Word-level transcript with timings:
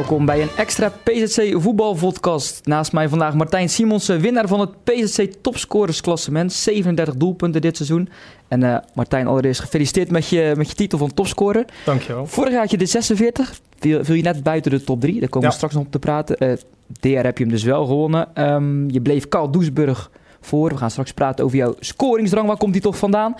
Welkom 0.00 0.24
bij 0.24 0.42
een 0.42 0.50
extra 0.56 0.92
PZC 1.04 1.54
voetbalvodcast. 1.60 2.60
Naast 2.66 2.92
mij 2.92 3.08
vandaag 3.08 3.34
Martijn 3.34 3.68
Simonsen, 3.68 4.20
winnaar 4.20 4.48
van 4.48 4.60
het 4.60 4.84
PZC 4.84 5.32
topscorersklassement. 5.40 6.52
37 6.52 7.14
doelpunten 7.14 7.60
dit 7.60 7.76
seizoen. 7.76 8.08
En 8.48 8.60
uh, 8.60 8.76
Martijn, 8.94 9.26
allereerst 9.26 9.60
gefeliciteerd 9.60 10.10
met 10.10 10.28
je, 10.28 10.52
met 10.56 10.68
je 10.68 10.74
titel 10.74 10.98
van 10.98 11.14
topscorer. 11.14 11.64
Dankjewel. 11.84 12.26
Vorig 12.26 12.50
jaar 12.50 12.60
had 12.60 12.70
je 12.70 12.76
de 12.76 12.86
46, 12.86 13.60
viel, 13.78 14.04
viel 14.04 14.14
je 14.14 14.22
net 14.22 14.42
buiten 14.42 14.70
de 14.70 14.84
top 14.84 15.00
3. 15.00 15.20
Daar 15.20 15.28
komen 15.28 15.48
we 15.48 15.54
straks 15.54 15.74
nog 15.74 15.84
op 15.84 15.92
te 15.92 15.98
praten. 15.98 16.36
Uh, 16.38 16.52
DR 17.00 17.08
heb 17.08 17.38
je 17.38 17.44
hem 17.44 17.52
dus 17.52 17.62
wel 17.62 17.86
gewonnen. 17.86 18.52
Um, 18.52 18.90
je 18.90 19.00
bleef 19.00 19.28
Karl 19.28 19.50
Doesburg 19.50 20.10
voor. 20.40 20.68
We 20.68 20.76
gaan 20.76 20.90
straks 20.90 21.12
praten 21.12 21.44
over 21.44 21.56
jouw 21.56 21.74
scoringsdrang. 21.80 22.46
Waar 22.46 22.56
komt 22.56 22.72
die 22.72 22.82
toch 22.82 22.98
vandaan? 22.98 23.34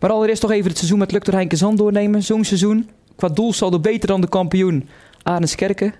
Maar 0.00 0.10
allereerst 0.10 0.40
toch 0.40 0.50
even 0.50 0.68
het 0.68 0.78
seizoen 0.78 0.98
met 0.98 1.12
Lukter 1.12 1.34
Heinke 1.34 1.56
Zand 1.56 1.78
doornemen. 1.78 2.22
Zo'n 2.22 2.44
seizoen. 2.44 2.90
Qua 3.16 3.28
doelsaldo 3.28 3.80
beter 3.80 4.08
dan 4.08 4.20
de 4.20 4.28
kampioen 4.28 4.88
Arnes 5.22 5.54
Kerken. 5.54 5.94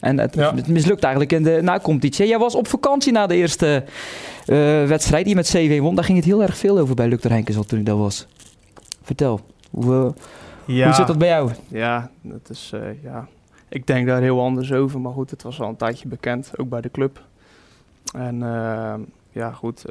En 0.00 0.18
het, 0.18 0.34
ja. 0.34 0.54
het, 0.54 0.68
mislukt 0.68 1.02
eigenlijk 1.02 1.32
in 1.32 1.42
de 1.42 1.58
na-competitie. 1.62 2.26
Jij 2.26 2.38
was 2.38 2.54
op 2.54 2.68
vakantie 2.68 3.12
na 3.12 3.26
de 3.26 3.34
eerste 3.34 3.84
uh, 4.46 4.86
wedstrijd 4.86 5.24
die 5.24 5.34
met 5.34 5.46
CV 5.46 5.80
won. 5.80 5.94
Daar 5.94 6.04
ging 6.04 6.18
het 6.18 6.26
heel 6.26 6.42
erg 6.42 6.56
veel 6.56 6.78
over 6.78 6.94
bij 6.94 7.08
Lukter 7.08 7.30
Heinkens 7.30 7.66
toen 7.66 7.78
ik 7.78 7.86
dat 7.86 7.98
was. 7.98 8.26
Vertel, 9.02 9.40
hoe, 9.70 10.14
ja. 10.66 10.84
hoe 10.84 10.94
zit 10.94 11.06
dat 11.06 11.18
bij 11.18 11.28
jou? 11.28 11.50
Ja, 11.68 12.10
dat 12.22 12.50
is, 12.50 12.70
uh, 12.74 13.02
ja, 13.02 13.28
ik 13.68 13.86
denk 13.86 14.06
daar 14.06 14.22
heel 14.22 14.40
anders 14.40 14.72
over. 14.72 15.00
Maar 15.00 15.12
goed, 15.12 15.30
het 15.30 15.42
was 15.42 15.60
al 15.60 15.68
een 15.68 15.76
tijdje 15.76 16.08
bekend, 16.08 16.50
ook 16.56 16.68
bij 16.68 16.80
de 16.80 16.90
club. 16.90 17.22
En 18.14 18.40
uh, 18.40 18.94
ja, 19.30 19.52
goed. 19.52 19.82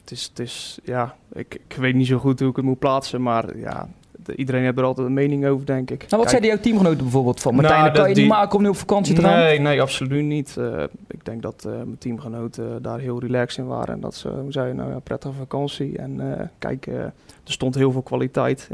het 0.00 0.10
is, 0.10 0.24
het 0.24 0.38
is, 0.38 0.78
ja, 0.84 1.14
ik, 1.32 1.54
ik 1.68 1.76
weet 1.76 1.94
niet 1.94 2.06
zo 2.06 2.18
goed 2.18 2.40
hoe 2.40 2.50
ik 2.50 2.56
het 2.56 2.64
moet 2.64 2.78
plaatsen. 2.78 3.22
Maar 3.22 3.58
ja, 3.58 3.88
iedereen 4.36 4.62
heeft 4.62 4.78
er 4.78 4.84
altijd 4.84 5.06
een 5.06 5.12
mening 5.12 5.46
over, 5.46 5.66
denk 5.66 5.90
ik. 5.90 6.06
Nou, 6.08 6.22
wat 6.22 6.30
zeiden 6.30 6.50
jouw 6.50 6.60
teamgenoten 6.60 6.98
bijvoorbeeld 6.98 7.40
van? 7.40 7.54
Martijn, 7.54 7.80
nou, 7.80 7.92
kan 7.92 8.08
je 8.08 8.14
die... 8.14 8.22
niet 8.22 8.32
maken 8.32 8.56
om 8.56 8.62
nu 8.62 8.68
op 8.68 8.76
vakantie 8.76 9.14
te 9.14 9.20
gaan? 9.20 9.38
Nee, 9.38 9.60
nee, 9.60 9.80
absoluut 9.82 10.24
niet. 10.24 10.56
Uh, 10.58 10.82
ik 11.06 11.24
denk 11.24 11.42
dat 11.42 11.64
uh, 11.66 11.72
mijn 11.72 11.98
teamgenoten 11.98 12.82
daar 12.82 12.98
heel 12.98 13.20
relaxed 13.20 13.64
in 13.64 13.66
waren. 13.70 13.94
En 13.94 14.00
dat 14.00 14.14
ze, 14.14 14.44
zei 14.48 14.68
je 14.68 14.74
nou, 14.74 14.90
ja, 14.90 14.98
prettige 14.98 15.34
vakantie. 15.34 15.98
En 15.98 16.20
kijk, 16.58 16.86
er 16.86 17.12
stond 17.44 17.74
heel 17.74 17.92
veel 17.92 18.02
kwaliteit 18.02 18.68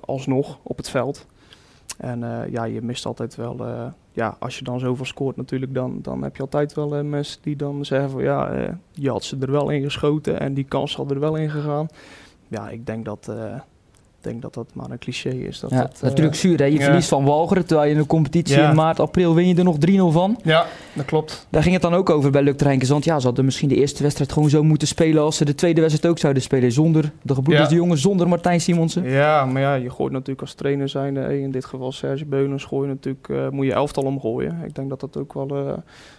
alsnog 0.00 0.58
op 0.62 0.76
het 0.76 0.90
veld. 0.90 1.26
En 1.98 2.48
ja, 2.50 2.64
je 2.64 2.82
mist 2.82 3.06
altijd 3.06 3.36
wel, 3.36 3.66
ja, 4.12 4.36
als 4.38 4.58
je 4.58 4.64
dan 4.64 4.78
zoveel 4.78 5.04
scoort 5.04 5.36
natuurlijk, 5.36 5.74
dan, 5.74 5.98
dan 6.02 6.22
heb 6.22 6.36
je 6.36 6.42
altijd 6.42 6.74
wel 6.74 7.04
mensen 7.04 7.40
die 7.42 7.56
dan 7.56 7.84
zeggen 7.84 8.10
van 8.10 8.22
ja, 8.22 8.50
je 8.90 9.10
had 9.10 9.24
ze 9.24 9.36
er 9.40 9.50
wel 9.50 9.70
in 9.70 9.82
geschoten 9.82 10.40
en 10.40 10.54
die 10.54 10.64
kans 10.64 10.96
had 10.96 11.10
er 11.10 11.20
wel 11.20 11.36
in 11.36 11.50
gegaan. 11.50 11.88
Ja, 12.48 12.68
ik 12.68 12.86
denk 12.86 13.04
dat 13.04 13.32
ik 14.20 14.26
denk 14.26 14.42
dat 14.42 14.54
dat 14.54 14.74
maar 14.74 14.90
een 14.90 14.98
cliché 14.98 15.30
is. 15.30 15.60
Dat 15.60 15.70
ja, 15.70 15.80
dat, 15.80 16.00
natuurlijk 16.02 16.34
uh, 16.34 16.40
zuur. 16.40 16.58
Hè? 16.58 16.64
Je 16.64 16.78
ja. 16.78 16.84
verliest 16.84 17.08
van 17.08 17.24
Walcheren, 17.24 17.66
terwijl 17.66 17.88
je 17.88 17.94
in 17.94 18.00
de 18.00 18.06
competitie 18.06 18.56
ja. 18.56 18.68
in 18.68 18.76
maart, 18.76 19.00
april 19.00 19.34
win 19.34 19.48
je 19.48 19.54
er 19.54 19.64
nog 19.64 19.76
3-0 19.90 20.12
van. 20.12 20.38
Ja, 20.42 20.66
dat 20.92 21.04
klopt. 21.04 21.46
Daar 21.50 21.62
ging 21.62 21.74
het 21.74 21.82
dan 21.82 21.94
ook 21.94 22.10
over 22.10 22.30
bij 22.30 22.42
Luc 22.42 22.54
Rijnkens. 22.56 22.90
Want 22.90 23.04
ja, 23.04 23.18
ze 23.18 23.26
hadden 23.26 23.44
misschien 23.44 23.68
de 23.68 23.74
eerste 23.74 24.02
wedstrijd 24.02 24.32
gewoon 24.32 24.50
zo 24.50 24.62
moeten 24.62 24.88
spelen 24.88 25.22
als 25.22 25.36
ze 25.36 25.44
de 25.44 25.54
tweede 25.54 25.80
wedstrijd 25.80 26.12
ook 26.12 26.18
zouden 26.18 26.42
spelen. 26.42 26.72
Zonder 26.72 27.12
de 27.22 27.34
gebroeders 27.34 27.68
de 27.68 27.74
jongens, 27.74 28.00
zonder 28.00 28.28
Martijn 28.28 28.60
Simonsen. 28.60 29.04
Ja, 29.04 29.44
maar 29.44 29.62
ja, 29.62 29.74
je 29.74 29.90
gooit 29.90 30.12
natuurlijk 30.12 30.40
als 30.40 30.54
trainer 30.54 30.88
zijn, 30.88 31.16
in 31.16 31.50
dit 31.50 31.64
geval 31.64 31.92
Serge 31.92 32.24
Beunens, 32.24 32.64
gooi 32.64 32.88
je 32.88 32.94
natuurlijk, 32.94 33.28
uh, 33.28 33.48
moet 33.48 33.66
je 33.66 33.72
elftal 33.72 34.04
omgooien. 34.04 34.62
Ik 34.64 34.74
denk 34.74 34.88
dat 34.88 35.00
dat 35.00 35.16
ook 35.16 35.32
wel 35.32 35.66
uh, 35.66 35.72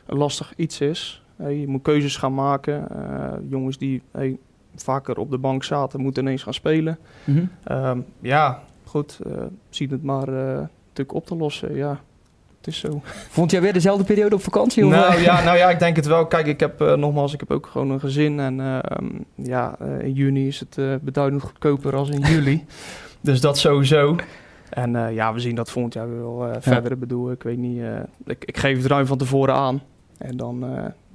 een 0.06 0.18
lastig 0.18 0.54
iets 0.56 0.82
is. 0.82 1.24
je 1.38 1.68
moet 1.68 1.82
keuzes 1.82 2.18
gaan 2.18 2.34
maken. 2.34 2.88
jongens 3.50 3.78
die 3.78 4.02
vaker 4.76 5.18
op 5.18 5.32
de 5.32 5.38
bank 5.38 5.64
zaten, 5.64 6.02
moeten 6.02 6.24
ineens 6.24 6.44
gaan 6.44 6.54
spelen. 6.54 6.98
Mm 7.24 7.50
-hmm. 7.64 7.78
um, 7.78 8.06
ja, 8.20 8.64
goed, 8.86 9.20
uh, 9.28 9.34
ziet 9.70 9.92
het 9.92 10.04
maar 10.04 10.28
natuurlijk 10.28 11.14
op 11.14 11.26
te 11.26 11.36
lossen. 11.36 11.76
Ja, 11.76 12.00
het 12.58 12.68
is 12.68 12.80
zo. 12.80 13.02
Vond 13.38 13.52
jij 13.52 13.62
weer 13.62 13.74
dezelfde 13.74 14.04
periode 14.04 14.36
op 14.36 14.44
vakantie? 14.44 14.86
Of? 14.86 14.92
Nou, 14.92 15.22
ja, 15.22 15.44
nou 15.44 15.58
ja, 15.58 15.70
ik 15.70 15.80
denk 15.80 15.96
het 15.96 16.06
wel. 16.06 16.26
Kijk, 16.26 16.46
ik 16.46 16.60
heb 16.60 16.82
uh, 16.82 16.94
nogmaals, 16.94 17.34
ik 17.34 17.40
heb 17.40 17.52
ook 17.52 17.66
gewoon 17.66 17.90
een 17.90 18.00
gezin. 18.00 18.40
En 18.40 18.60
um, 18.60 19.26
ja, 19.36 19.78
in 20.00 20.14
juni 20.14 20.48
is 20.48 20.60
het 20.60 21.04
beduidend 21.04 21.42
goedkoper 21.42 21.96
als 21.96 22.10
in 22.10 22.20
juli. 22.20 22.66
dus 23.22 23.42
dat 23.42 23.58
sowieso. 23.58 24.16
En 24.70 25.14
ja, 25.14 25.34
we 25.34 25.40
zien 25.40 25.56
dat 25.56 25.72
volgend 25.72 25.94
jaar 25.94 26.18
wel 26.18 26.48
verder. 26.60 26.92
Ja. 26.92 26.98
bedoel, 26.98 27.32
ik 27.32 27.44
weet 27.44 27.58
niet. 27.58 27.82
Ik, 28.26 28.46
ik, 28.46 28.58
geef 28.58 28.78
het 28.78 28.86
ruim 28.86 29.06
van 29.06 29.18
tevoren 29.18 29.56
aan. 29.56 29.82
En 30.18 30.38
dan, 30.38 30.66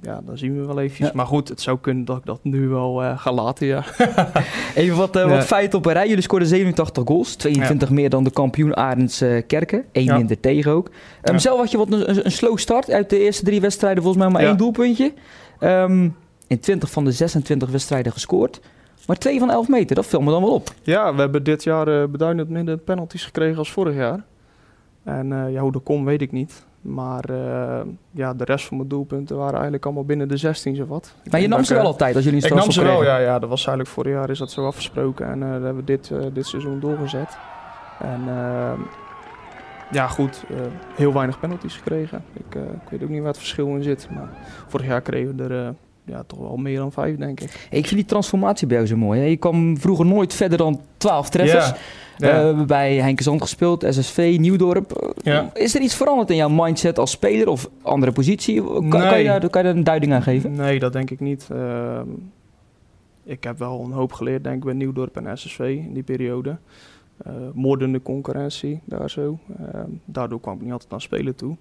ja, 0.01 0.21
dan 0.25 0.37
zien 0.37 0.59
we 0.59 0.65
wel 0.65 0.79
eventjes. 0.79 1.07
Ja. 1.07 1.13
Maar 1.15 1.25
goed, 1.25 1.49
het 1.49 1.61
zou 1.61 1.77
kunnen 1.81 2.05
dat 2.05 2.17
ik 2.17 2.25
dat 2.25 2.39
nu 2.43 2.67
wel 2.67 3.03
uh, 3.03 3.19
ga 3.19 3.31
laten, 3.31 3.67
ja. 3.67 3.83
Even 4.75 4.97
wat, 4.97 5.15
uh, 5.15 5.21
ja. 5.21 5.29
wat 5.29 5.45
feiten 5.45 5.77
op 5.79 5.85
een 5.85 5.93
rij. 5.93 6.07
Jullie 6.07 6.23
scoorden 6.23 6.47
87 6.47 7.03
goals. 7.05 7.35
22 7.35 7.87
ja. 7.87 7.93
meer 7.93 8.09
dan 8.09 8.23
de 8.23 8.31
kampioen 8.31 8.75
Arends 8.75 9.21
uh, 9.21 9.41
Kerken. 9.47 9.85
Eén 9.91 10.13
minder 10.13 10.39
tegen 10.39 10.71
ook. 10.71 10.91
Um, 11.23 11.39
zelf 11.39 11.59
had 11.59 11.71
je 11.71 11.77
wat 11.77 11.91
een, 11.91 12.25
een, 12.25 12.31
slow 12.31 12.57
start. 12.57 12.91
Uit 12.91 13.09
de 13.09 13.19
eerste 13.19 13.43
drie 13.43 13.61
wedstrijden 13.61 14.03
volgens 14.03 14.23
mij 14.23 14.33
maar 14.33 14.43
één 14.43 14.57
doelpuntje. 14.57 15.13
Um, 15.59 16.15
in 16.47 16.59
20 16.59 16.91
van 16.91 17.05
de 17.05 17.11
26 17.11 17.69
wedstrijden 17.69 18.11
gescoord. 18.11 18.59
Maar 19.07 19.17
twee 19.17 19.39
van 19.39 19.51
11 19.51 19.67
meter, 19.67 19.95
dat 19.95 20.05
viel 20.05 20.21
me 20.21 20.31
dan 20.31 20.41
wel 20.41 20.53
op. 20.53 20.69
Ja, 20.83 21.13
we 21.13 21.19
hebben 21.19 21.43
dit 21.43 21.63
jaar 21.63 22.09
beduidend 22.09 22.49
minder 22.49 22.77
penalties 22.77 23.25
gekregen 23.25 23.57
als 23.57 23.71
vorig 23.71 23.95
jaar. 23.95 24.23
En 25.03 25.51
ja, 25.51 25.61
hoe 25.61 25.71
dat 25.71 25.83
komt, 25.83 26.05
weet 26.05 26.21
ik 26.21 26.31
niet. 26.31 26.65
Maar 26.87 27.29
uh, 27.29 27.79
ja, 28.11 28.33
de 28.33 28.43
rest 28.43 28.65
van 28.65 28.77
mijn 28.77 28.89
doelpunten 28.89 29.35
waren 29.35 29.53
eigenlijk 29.53 29.85
allemaal 29.85 30.05
binnen 30.05 30.27
de 30.27 30.37
16 30.37 30.75
zo 30.75 30.85
wat. 30.85 31.15
Ik 31.23 31.31
maar 31.31 31.41
je 31.41 31.47
nam 31.47 31.63
ze 31.63 31.73
wel 31.73 31.85
altijd 31.85 32.15
als 32.15 32.23
jullie 32.23 32.43
een 32.43 32.49
Ik 32.49 32.55
nam 32.55 32.71
ze 32.71 32.83
wel, 32.83 33.03
ja, 33.03 33.17
ja. 33.17 33.39
Dat 33.39 33.49
was 33.49 33.59
eigenlijk 33.59 33.89
vorig 33.89 34.13
jaar 34.13 34.29
is 34.29 34.39
dat 34.39 34.51
zo 34.51 34.65
afgesproken. 34.65 35.27
En 35.27 35.41
uh, 35.41 35.51
dat 35.51 35.61
hebben 35.61 35.75
we 35.75 35.83
dit, 35.83 36.09
uh, 36.09 36.19
dit 36.33 36.45
seizoen 36.45 36.79
doorgezet. 36.79 37.37
En 37.99 38.21
ja, 39.91 40.07
goed, 40.07 40.43
heel 40.95 41.13
weinig 41.13 41.39
penalties 41.39 41.75
gekregen. 41.75 42.23
Ik, 42.33 42.55
ik, 42.55 42.89
weet 42.89 43.03
ook 43.03 43.09
niet 43.09 43.19
waar 43.19 43.27
het 43.27 43.37
verschil 43.37 43.67
in 43.67 43.83
zit. 43.83 44.07
Maar 44.13 44.29
vorig 44.67 44.85
jaar 44.85 45.01
kregen 45.01 45.35
we 45.35 45.43
er 45.43 45.75
ja, 46.07 46.23
toch 46.27 46.39
wel 46.39 46.57
meer 46.57 46.77
dan 46.77 46.91
vijf, 46.91 47.17
denk 47.17 47.39
ik. 47.39 47.67
Ik 47.69 47.85
vind 47.85 47.95
die 47.95 48.05
transformatie 48.05 48.67
bij 48.67 48.75
jou 48.75 48.89
zo 48.89 48.97
mooi. 48.97 49.19
Hè? 49.19 49.25
Je 49.25 49.37
kwam 49.37 49.77
vroeger 49.77 50.05
nooit 50.05 50.33
verder 50.33 50.57
dan 50.57 50.81
12 50.97 51.29
treffers. 51.29 51.67
Ja. 51.67 51.77
Uh, 52.19 52.63
bij 52.65 52.95
Henke 52.95 53.23
Zand 53.23 53.41
gespeeld, 53.41 53.85
SSV, 53.89 54.35
Nieuwdorp. 54.39 55.13
Ja. 55.23 55.49
Is 55.53 55.75
er 55.75 55.81
iets 55.81 55.95
veranderd 55.95 56.29
in 56.29 56.35
jouw 56.35 56.49
mindset 56.49 56.99
als 56.99 57.11
speler 57.11 57.47
of 57.47 57.69
andere 57.81 58.11
positie? 58.11 58.63
Kan, 58.63 58.87
nee. 58.89 59.09
kan, 59.09 59.19
je, 59.19 59.25
daar, 59.25 59.49
kan 59.49 59.61
je 59.61 59.67
daar 59.67 59.77
een 59.77 59.83
duiding 59.83 60.13
aan 60.13 60.21
geven? 60.21 60.51
Nee, 60.51 60.79
dat 60.79 60.93
denk 60.93 61.11
ik 61.11 61.19
niet. 61.19 61.47
Uh, 61.51 61.99
ik 63.23 63.43
heb 63.43 63.59
wel 63.59 63.83
een 63.85 63.91
hoop 63.91 64.13
geleerd, 64.13 64.43
denk 64.43 64.55
ik, 64.55 64.63
bij 64.63 64.73
Nieuwdorp 64.73 65.17
en 65.17 65.37
SSV 65.37 65.59
in 65.59 65.93
die 65.93 66.03
periode. 66.03 66.57
Uh, 67.27 67.33
moordende 67.53 68.01
concurrentie, 68.01 68.79
daar 68.85 69.09
zo. 69.09 69.39
daardoor 70.05 70.39
kwam 70.39 70.55
ik 70.55 70.61
niet 70.61 70.71
altijd 70.71 70.93
aan 70.93 71.01
spelen 71.01 71.35
toe. 71.35 71.55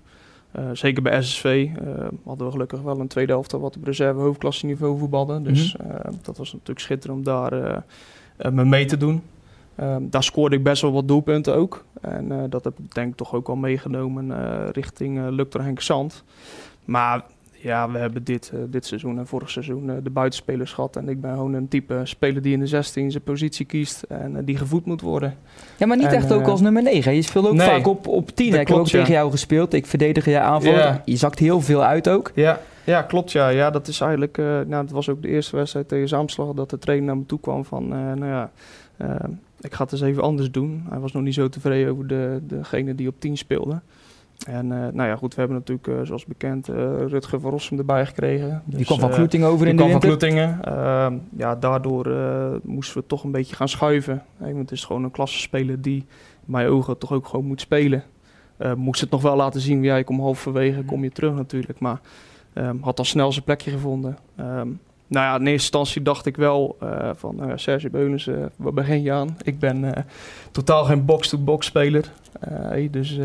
Uh, 0.59 0.65
zeker 0.73 1.03
bij 1.03 1.23
SSV 1.23 1.69
uh, 1.69 2.07
hadden 2.25 2.47
we 2.47 2.53
gelukkig 2.53 2.81
wel 2.81 3.01
een 3.01 3.09
tweede 3.09 3.33
helft 3.33 3.53
wat 3.53 3.77
op 3.77 3.85
reserve 3.85 4.21
hoofdklasse 4.21 4.67
niveau 4.67 4.99
voetbalden. 4.99 5.43
Dus 5.43 5.77
mm 5.77 5.87
-hmm. 5.87 5.97
uh, 5.97 6.13
dat 6.23 6.37
was 6.37 6.53
natuurlijk 6.53 6.81
schitterend 6.81 7.19
om 7.19 7.25
daar 7.25 7.85
me 8.53 8.65
mee 8.65 8.85
te 8.85 8.97
doen. 8.97 9.23
Um, 9.81 10.11
daar 10.11 10.23
scoorde 10.23 10.57
ik 10.57 10.63
best 10.63 10.83
wel 10.83 10.93
wat 10.93 11.09
doelpunten 11.09 11.55
ook. 11.55 11.85
En 12.01 12.51
dat 12.51 12.65
heb 12.65 12.79
ik 12.79 12.95
denk 12.95 13.11
ik 13.11 13.17
toch 13.17 13.35
ook 13.35 13.47
wel 13.47 13.57
meegenomen 13.57 14.33
richting 14.71 15.19
uh, 15.19 15.27
Lukter 15.31 15.63
Henk 15.63 15.81
Zand. 15.81 16.25
Maar 16.85 17.25
ja, 17.61 17.91
we 17.91 17.99
hebben 17.99 18.25
dit, 18.25 18.53
dit 18.69 18.87
seizoen 18.87 19.19
en 19.19 19.27
vorig 19.27 19.51
seizoen 19.51 20.01
de 20.03 20.11
buitenspelers 20.11 20.73
gehad. 20.73 20.97
En 20.97 21.09
ik 21.09 21.21
ben 21.21 21.31
gewoon 21.31 21.53
een 21.53 21.69
type 21.69 22.01
speler 22.05 22.43
die 22.43 22.53
in 22.53 22.61
de 22.61 22.67
16 22.67 23.11
zijn 23.11 23.23
positie 23.23 23.67
kiest 23.67 24.03
en 24.03 24.45
die 24.45 24.57
gevoed 24.57 24.87
moet 24.87 25.01
worden. 25.01 25.37
Ja, 25.77 25.87
maar 25.87 25.97
niet 25.97 26.07
en, 26.07 26.15
echt 26.15 26.33
ook 26.33 26.47
als 26.47 26.61
nummer 26.61 26.83
9. 26.83 27.15
Je 27.15 27.23
speelt 27.23 27.47
ook 27.47 27.55
nee, 27.55 27.67
vaak 27.67 27.87
op, 27.87 28.07
op 28.07 28.31
10. 28.31 28.47
Ik 28.47 28.69
heb 28.69 28.71
ook 28.71 28.87
ja. 28.87 28.99
tegen 28.99 29.13
jou 29.13 29.31
gespeeld. 29.31 29.75
Ik 29.75 29.87
verdedig 29.87 30.25
je 30.25 30.41
aanval. 30.41 31.01
Je 31.05 31.17
zakt 31.17 31.39
heel 31.39 31.61
veel 31.61 31.83
uit 31.83 32.09
ook. 32.09 32.31
Ja, 32.35 32.61
ja 32.85 33.03
klopt. 33.03 33.33
Ja. 33.33 33.49
ja, 33.49 33.71
dat 33.71 33.89
is 33.89 34.01
eigenlijk... 34.01 34.37
nou, 34.37 34.69
dat 34.69 34.91
was 34.91 35.09
ook 35.09 35.23
de 35.23 35.29
eerste 35.29 35.57
wedstrijd 35.57 35.89
tegen 35.89 36.09
Zaamslag 36.09 36.55
dat 36.55 36.71
de 36.71 36.79
trainer 36.79 37.07
naar 37.07 37.17
me 37.17 37.27
toe 37.27 37.41
kwam 37.41 37.65
van... 37.65 37.89
nou 37.89 38.27
ja, 38.27 38.51
ik 39.61 39.75
ga 39.75 39.83
het 39.83 39.93
eens 39.93 40.03
even 40.03 40.23
anders 40.23 40.51
doen. 40.51 40.87
Hij 40.89 40.99
was 40.99 41.13
nog 41.13 41.23
niet 41.23 41.35
zo 41.35 41.49
tevreden 41.49 41.93
over 41.93 42.07
de, 42.07 42.39
degene 42.43 42.95
die 42.95 43.09
op 43.09 43.15
10 43.19 43.37
speelde. 43.37 43.81
En 44.45 44.65
uh, 44.67 44.79
nou 44.79 45.09
ja, 45.09 45.17
goed, 45.17 45.35
we 45.35 45.41
hebben 45.41 45.59
natuurlijk, 45.59 45.89
uh, 45.89 46.01
zoals 46.03 46.25
bekend, 46.25 46.69
uh, 46.69 46.77
Rutger 47.07 47.41
van 47.41 47.51
Rossum 47.51 47.79
erbij 47.79 48.07
gekregen. 48.07 48.63
Dus, 48.65 48.77
die 48.77 48.87
kwam 48.87 48.99
van 48.99 49.11
Kloetingen 49.11 49.49
over 49.49 49.67
in 49.67 49.77
de 49.77 49.83
winter? 49.83 50.01
Die 50.01 50.19
kwam 50.19 50.31
van 50.31 50.41
Kloetingen. 50.61 51.23
ja, 51.37 51.55
daardoor 51.55 52.09
moesten 52.63 53.01
we 53.01 53.07
toch 53.07 53.25
een 53.25 53.31
beetje 53.31 53.57
gaan 53.57 53.69
schuiven. 53.69 54.23
Hey, 54.37 54.49
want 54.49 54.71
het 54.71 54.79
is 54.79 54.85
gewoon 54.85 55.05
een 55.05 55.11
klassenspeler 55.11 55.83
die, 55.83 55.97
in 55.97 56.53
mijn 56.53 56.69
ogen, 56.69 56.99
toch 56.99 57.13
ook 57.13 57.27
gewoon 57.27 57.47
moet 57.47 57.61
spelen. 57.61 58.03
moest 58.77 59.01
het 59.01 59.11
nog 59.11 59.23
wel 59.23 59.37
laten 59.37 59.61
zien, 59.61 59.83
jij 59.83 60.05
kom 60.05 60.21
halverwege, 60.21 60.85
kom 60.85 61.03
je 61.03 61.11
terug 61.11 61.35
natuurlijk. 61.35 61.79
Maar 61.79 62.01
um, 62.55 62.79
had 62.83 62.99
al 62.99 63.05
snel 63.05 63.33
zijn 63.33 63.45
plekje 63.45 63.71
gevonden. 63.71 64.19
Um, 64.41 64.81
nou 65.09 65.27
ja, 65.27 65.35
in 65.35 65.41
eerste 65.41 65.53
instantie 65.53 66.03
dacht 66.03 66.27
ik 66.27 66.37
wel 66.37 66.77
uh, 66.83 67.11
van 67.15 67.49
uh, 67.49 67.53
Serge 67.55 67.91
Beulens, 67.91 68.27
uh, 68.27 68.37
waar 68.57 68.73
begin 68.73 69.03
je 69.03 69.13
aan? 69.13 69.37
Ik 69.43 69.59
ben 69.59 70.07
totaal 70.51 70.85
geen 70.85 71.05
box-to-box 71.05 71.67
speler. 71.67 72.13
dus, 72.91 73.19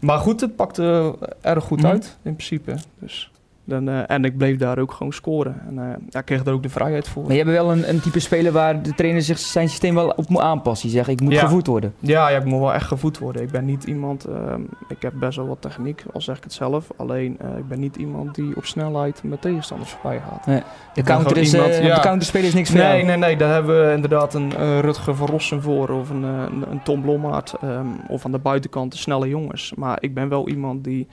maar 0.00 0.18
goed, 0.18 0.40
het 0.40 0.56
pakte 0.56 1.14
erg 1.40 1.64
goed 1.64 1.80
mm. 1.80 1.86
uit 1.86 2.16
in 2.22 2.34
principe. 2.34 2.74
Dus. 2.98 3.30
Dan, 3.66 3.88
eh, 3.88 4.10
en 4.10 4.24
ik 4.24 4.36
bleef 4.36 4.56
daar 4.56 4.78
ook 4.78 4.92
gewoon 4.92 5.12
scoren. 5.12 5.62
En 5.68 5.74
uh, 5.74 5.84
ja, 6.08 6.18
ik 6.18 6.24
kreeg 6.24 6.44
er 6.44 6.52
ook 6.52 6.62
de 6.62 6.68
vrijheid 6.68 7.08
voor. 7.08 7.22
Maar 7.22 7.32
je 7.32 7.38
hebt 7.38 7.50
wel 7.50 7.72
een, 7.72 7.88
een 7.88 8.00
type 8.00 8.20
speler 8.20 8.52
waar 8.52 8.82
de 8.82 8.94
trainer 8.94 9.22
zich 9.22 9.38
zijn 9.38 9.68
systeem 9.68 9.94
wel 9.94 10.08
op 10.08 10.28
moet 10.28 10.40
aanpassen. 10.40 10.88
Die 10.88 10.96
zegt, 10.96 11.08
ik 11.08 11.20
moet 11.20 11.38
gevoed 11.38 11.66
worden. 11.66 11.94
Ja, 11.98 12.28
ja, 12.28 12.38
ik 12.38 12.44
moet 12.44 12.60
wel 12.60 12.74
echt 12.74 12.86
gevoed 12.86 13.18
worden. 13.18 13.42
Ik 13.42 13.50
ben 13.50 13.64
niet 13.64 13.84
iemand... 13.84 14.28
Uh, 14.28 14.54
ik 14.88 15.02
heb 15.02 15.12
best 15.16 15.36
wel 15.36 15.46
wat 15.46 15.60
techniek, 15.60 16.04
al 16.12 16.20
zeg 16.20 16.36
ik 16.36 16.44
het 16.44 16.52
zelf. 16.52 16.90
Alleen, 16.96 17.38
uh, 17.42 17.58
ik 17.58 17.68
ben 17.68 17.80
niet 17.80 17.96
iemand 17.96 18.34
die 18.34 18.56
op 18.56 18.64
snelheid 18.64 19.22
met 19.22 19.40
tegenstanders 19.40 19.90
voorbij 19.90 20.20
gaat. 20.30 20.46
Nee. 20.46 20.62
De, 20.94 21.02
counter 21.02 21.36
is, 21.36 21.54
iemand, 21.54 21.76
ja. 21.76 21.94
de 21.94 22.00
counterspeler 22.00 22.46
is 22.46 22.54
niks 22.54 22.70
voor 22.70 22.78
Nee, 22.78 23.04
nee, 23.04 23.16
nee. 23.16 23.36
Daar 23.36 23.52
hebben 23.52 23.86
we 23.86 23.94
inderdaad 23.94 24.34
een 24.34 24.80
Rutger 24.80 25.14
van 25.14 25.26
Rossen 25.26 25.62
voor. 25.62 25.88
Of 25.88 26.10
een, 26.10 26.22
een, 26.22 26.70
een 26.70 26.82
Tom 26.82 27.02
Blommaert. 27.02 27.54
Um, 27.64 28.00
of 28.08 28.24
aan 28.24 28.32
de 28.32 28.38
buitenkant 28.38 28.92
de 28.92 28.98
snelle 28.98 29.28
jongens. 29.28 29.72
Maar 29.76 29.96
ik 30.00 30.14
ben 30.14 30.28
wel 30.28 30.48
iemand 30.48 30.84
die 30.84 31.08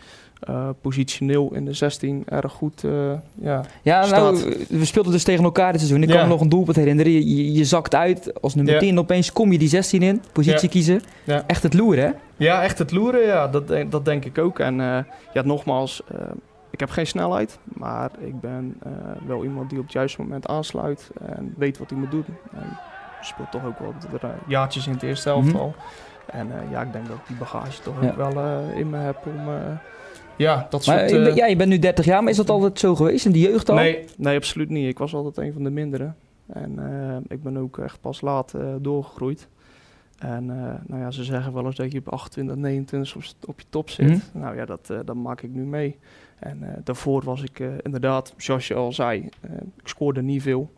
uh, 0.49 0.69
positioneel 0.81 1.53
in 1.53 1.65
de 1.65 1.73
16 1.73 2.23
erg 2.25 2.51
goed 2.51 2.83
uh, 2.83 3.11
ja, 3.33 3.65
ja 3.81 4.05
nou, 4.05 4.55
we 4.69 4.85
speelden 4.85 5.11
dus 5.11 5.23
tegen 5.23 5.43
elkaar 5.43 5.71
dit 5.71 5.81
seizoen. 5.81 6.03
Ik 6.03 6.09
kan 6.09 6.21
me 6.21 6.27
nog 6.27 6.41
een 6.41 6.49
doelpunt 6.49 6.77
herinneren. 6.77 7.11
Je, 7.11 7.53
je, 7.53 7.65
zakt 7.65 7.95
uit 7.95 8.41
als 8.41 8.55
nummer 8.55 8.73
ja. 8.73 8.79
10 8.79 8.99
opeens 8.99 9.31
kom 9.31 9.51
je 9.51 9.57
die 9.57 9.67
16 9.67 10.01
in, 10.01 10.21
positie 10.31 10.69
kiezen. 10.69 11.01
Echt 11.47 11.63
het 11.63 11.73
loeren, 11.73 12.03
hè? 12.03 12.11
Ja, 12.37 12.63
echt 12.63 12.77
het 12.77 12.91
loeren, 12.91 13.25
ja. 13.25 13.47
Dat, 13.47 13.73
dat 13.89 14.05
denk 14.05 14.25
ik 14.25 14.37
ook. 14.37 14.59
En 14.59 14.79
uh, 14.79 14.97
ja, 15.33 15.41
nogmaals, 15.43 16.03
ik 16.69 16.79
heb 16.79 16.89
geen 16.89 17.07
snelheid, 17.07 17.59
maar 17.63 18.11
ik 18.19 18.39
ben 18.39 18.77
wel 19.27 19.43
iemand 19.43 19.69
die 19.69 19.79
op 19.79 19.85
het 19.85 19.93
juiste 19.93 20.21
moment 20.21 20.47
aansluit 20.47 21.11
en 21.21 21.53
weet 21.57 21.77
wat 21.77 21.89
hij 21.89 21.99
moet 21.99 22.11
doen. 22.11 22.25
En 22.53 22.77
speelt 23.21 23.51
toch 23.51 23.65
ook 23.65 23.79
wel 23.79 23.93
jaartjes 24.47 24.87
in 24.87 24.93
het 24.93 25.03
eerste 25.03 25.29
helft 25.29 25.47
mm 25.47 25.53
-hmm. 25.53 25.61
al. 25.61 25.75
En 26.25 26.51
ja, 26.71 26.81
ik 26.81 26.93
denk 26.93 27.07
dat 27.07 27.17
ik 27.17 27.27
die 27.27 27.37
bagage 27.37 27.81
toch 27.81 28.03
ook 28.03 28.15
wel 28.15 28.59
in 28.75 28.89
me 28.89 28.97
heb 28.97 29.17
om 29.25 29.49
ja, 30.37 30.67
dat 30.69 30.85
maar 30.85 31.09
soort... 31.09 31.27
Uh... 31.27 31.35
ja, 31.35 31.45
je 31.45 31.55
bent 31.55 31.69
nu 31.69 31.79
30 31.79 32.05
jaar, 32.05 32.21
maar 32.21 32.31
is 32.31 32.37
dat 32.37 32.49
altijd 32.49 32.79
zo 32.79 32.95
geweest 32.95 33.25
in 33.25 33.31
de 33.31 33.39
jeugd 33.39 33.69
al? 33.69 33.75
Nee, 33.75 34.05
nee 34.17 34.35
absoluut 34.35 34.69
niet. 34.69 34.87
Ik 34.87 34.97
was 34.97 35.13
altijd 35.13 35.37
een 35.37 35.53
van 35.53 35.63
de 35.63 35.69
mindere. 35.69 36.13
En 36.47 36.75
uh, 36.79 37.17
ik 37.27 37.43
ben 37.43 37.57
ook 37.57 37.77
echt 37.77 38.01
pas 38.01 38.21
laat 38.21 38.53
uh, 38.55 38.73
doorgegroeid. 38.79 39.47
En 40.17 40.45
nou 40.87 41.01
ja, 41.01 41.11
ze 41.11 41.23
zeggen 41.23 41.53
wel 41.53 41.65
eens 41.65 41.75
dat 41.75 41.91
je 41.91 41.99
op 41.99 42.09
28, 42.09 42.55
29 42.55 43.15
op, 43.15 43.23
op 43.49 43.59
je 43.59 43.65
top 43.69 43.89
zit. 43.89 44.07
Mm 44.07 44.21
-hmm. 44.31 44.41
Nou 44.41 44.55
ja, 44.55 44.65
dat, 44.65 44.87
dat 45.05 45.15
maak 45.15 45.41
ik 45.41 45.49
nu 45.49 45.63
mee. 45.63 45.97
En 46.39 46.81
daarvoor 46.83 47.23
was 47.23 47.43
ik 47.43 47.59
inderdaad, 47.81 48.33
zoals 48.37 48.67
je 48.67 48.73
al 48.73 48.93
zei, 48.93 49.29
ik 49.77 49.87
scoorde 49.87 50.21
niet 50.21 50.41
veel. 50.41 50.71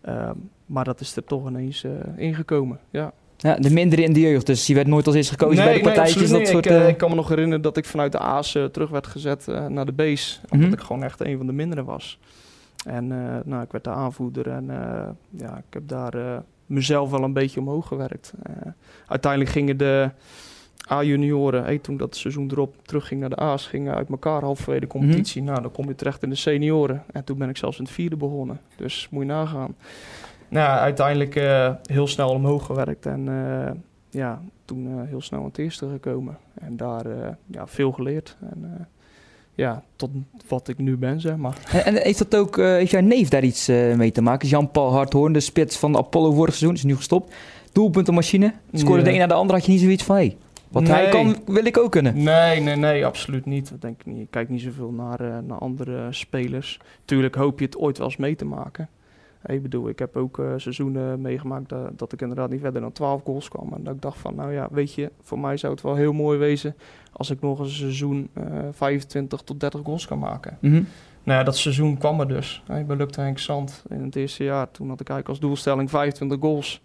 Ehm, 0.00 0.34
maar 0.66 0.84
dat 0.84 1.00
is 1.00 1.16
er 1.16 1.24
toch 1.24 1.48
ineens 1.48 1.84
ingekomen, 2.16 2.78
ja. 2.90 3.12
Ja, 3.36 3.54
de 3.54 3.70
mindere 3.70 4.02
in 4.02 4.12
de 4.12 4.20
jeugd, 4.20 4.46
dus 4.46 4.66
je 4.66 4.74
werd 4.74 4.86
nooit 4.86 5.06
als 5.06 5.14
eerste 5.14 5.32
gekozen 5.32 5.64
bij 5.64 5.74
de 5.74 5.80
partijtjes. 5.80 6.30
Nee, 6.30 6.40
dat 6.40 6.48
soort, 6.48 6.66
ik, 6.66 6.72
uh, 6.72 6.88
ik, 6.88 6.96
kan 6.96 7.10
me 7.10 7.16
nog 7.16 7.28
herinneren 7.28 7.62
dat 7.62 7.76
ik 7.76 7.84
vanuit 7.84 8.12
de 8.12 8.18
A's 8.18 8.54
uh, 8.54 8.64
terug 8.64 8.90
werd 8.90 9.06
gezet 9.06 9.46
naar 9.68 9.86
de 9.86 9.92
B's. 9.92 10.40
Omdat 10.42 10.58
mm 10.58 10.64
-hmm. 10.64 10.72
ik 10.72 10.80
gewoon 10.80 11.02
echt 11.02 11.20
een 11.20 11.36
van 11.36 11.46
de 11.46 11.52
mindere 11.52 11.84
was. 11.84 12.18
En 12.84 13.06
nou, 13.44 13.62
ik 13.62 13.72
werd 13.72 13.84
de 13.84 13.90
aanvoerder 13.90 14.48
en 14.48 14.66
ja, 15.30 15.56
ik 15.56 15.64
heb 15.70 15.88
daar 15.88 16.42
mezelf 16.66 17.10
wel 17.10 17.22
een 17.22 17.32
beetje 17.32 17.60
omhoog 17.60 17.86
gewerkt. 17.86 18.32
uiteindelijk 19.06 19.52
gingen 19.52 19.76
de 19.76 20.10
A-junioren, 20.90 21.64
hey, 21.64 21.78
toen 21.78 21.96
dat 21.96 22.16
seizoen 22.16 22.50
erop 22.50 22.74
terugging 22.82 23.20
naar 23.20 23.28
de 23.28 23.36
A's, 23.36 23.66
gingen 23.66 23.94
uit 23.94 24.08
elkaar 24.08 24.42
halverwege 24.42 24.80
de 24.80 24.86
competitie. 24.86 25.40
Mm 25.40 25.46
-hmm. 25.46 25.56
Nou, 25.56 25.66
dan 25.66 25.76
kom 25.76 25.88
je 25.88 25.94
terecht 25.94 26.22
in 26.22 26.28
de 26.28 26.34
senioren. 26.34 27.04
En 27.12 27.24
toen 27.24 27.38
ben 27.38 27.48
ik 27.48 27.56
zelfs 27.56 27.78
in 27.78 27.84
het 27.84 27.92
vierde 27.92 28.16
begonnen. 28.16 28.60
Dus 28.76 29.08
moet 29.10 29.22
je 29.22 29.28
nagaan 29.28 29.74
nou, 30.48 30.78
uiteindelijk 30.78 31.36
uh, 31.36 31.70
heel 31.82 32.06
snel 32.06 32.28
omhoog 32.28 32.66
gewerkt 32.66 33.06
en 33.06 33.26
uh, 33.26 33.70
ja, 34.10 34.42
toen 34.64 34.86
uh, 34.86 35.08
heel 35.08 35.20
snel 35.20 35.40
aan 35.40 35.46
het 35.46 35.58
eerste 35.58 35.88
gekomen. 35.88 36.38
En 36.54 36.76
daar 36.76 37.04
ja, 37.46 37.66
veel 37.66 37.92
geleerd. 37.92 38.36
En, 38.50 38.88
ja, 39.54 39.82
tot 39.96 40.10
wat 40.48 40.68
ik 40.68 40.78
nu 40.78 40.96
ben, 40.96 41.20
zeg 41.20 41.36
maar. 41.36 41.58
En, 41.72 41.84
en 41.84 42.02
heeft 42.02 42.18
dat 42.18 42.36
ook, 42.36 42.56
heeft 42.56 42.90
jouw 42.90 43.00
neef 43.00 43.28
daar 43.28 43.44
iets 43.44 43.66
mee 43.96 44.12
te 44.12 44.22
maken? 44.22 44.48
Jan-Paul 44.48 44.92
Harthoorn, 44.92 45.32
de 45.32 45.40
spits 45.40 45.78
van 45.78 45.96
Apollo 45.96 46.32
vorig 46.32 46.54
seizoen, 46.54 46.74
is 46.74 46.84
nu 46.84 46.96
gestopt. 46.96 47.34
Doelpuntenmachine, 47.72 48.52
scoorde 48.72 49.02
de 49.02 49.10
een 49.10 49.18
naar 49.18 49.28
de 49.28 49.34
ander, 49.34 49.56
had 49.56 49.64
je 49.64 49.72
niet 49.72 49.80
zoiets 49.80 50.04
van, 50.04 50.16
hé, 50.16 50.22
hey, 50.22 50.36
wat 50.68 50.82
nee. 50.82 50.92
hij 50.92 51.08
kan, 51.08 51.36
wil 51.46 51.64
ik 51.64 51.78
ook 51.78 51.90
kunnen. 51.90 52.22
Nee, 52.22 52.60
nee, 52.60 52.76
nee, 52.76 53.06
absoluut 53.06 53.46
niet. 53.46 53.70
Dat 53.70 53.80
denk 53.80 54.00
ik 54.00 54.06
niet. 54.06 54.20
Ik 54.20 54.30
kijk 54.30 54.48
niet 54.48 54.60
zoveel 54.60 54.90
naar, 54.90 55.42
naar 55.44 55.58
andere 55.58 56.06
spelers. 56.10 56.80
Tuurlijk 57.04 57.34
hoop 57.34 57.58
je 57.58 57.64
het 57.64 57.78
ooit 57.78 57.98
wel 57.98 58.06
eens 58.06 58.16
mee 58.16 58.36
te 58.36 58.44
maken. 58.44 58.88
Ik 59.46 59.62
bedoel, 59.62 59.88
ik 59.88 59.98
heb 59.98 60.16
ook 60.16 60.38
uh, 60.38 60.52
seizoenen 60.56 61.20
meegemaakt 61.20 61.68
dat, 61.68 61.98
dat, 61.98 62.12
ik 62.12 62.20
inderdaad 62.20 62.50
niet 62.50 62.60
verder 62.60 62.80
dan 62.80 62.92
12 62.92 63.22
goals 63.22 63.48
kwam. 63.48 63.72
En 63.72 63.84
dat 63.84 63.94
ik 63.94 64.02
dacht 64.02 64.18
van, 64.18 64.34
nou 64.34 64.52
ja, 64.52 64.68
weet 64.70 64.94
je, 64.94 65.10
voor 65.22 65.38
mij 65.38 65.56
zou 65.56 65.72
het 65.72 65.82
wel 65.82 65.94
heel 65.94 66.12
mooi 66.12 66.38
wezen 66.38 66.76
als 67.12 67.30
ik 67.30 67.40
nog 67.40 67.58
een 67.58 67.68
seizoen 67.68 68.28
uh, 68.38 68.44
25 68.72 69.40
tot 69.40 69.60
30 69.60 69.80
goals 69.84 70.06
kan 70.06 70.18
maken. 70.18 70.58
Mm 70.60 70.72
-hmm. 70.72 70.86
Nou 71.22 71.38
ja, 71.38 71.44
dat 71.44 71.56
seizoen 71.56 71.98
kwam 71.98 72.20
er 72.20 72.28
dus. 72.28 72.62
Ik 72.78 72.86
ben 72.86 72.96
Lukte 72.96 73.20
Henk 73.20 73.38
Zand 73.38 73.84
in 73.88 74.02
het 74.02 74.16
eerste 74.16 74.44
jaar. 74.44 74.70
Toen 74.70 74.88
had 74.88 75.00
ik 75.00 75.08
eigenlijk 75.08 75.28
als 75.28 75.48
doelstelling 75.48 75.90
25 75.90 76.38
goals. 76.40 76.82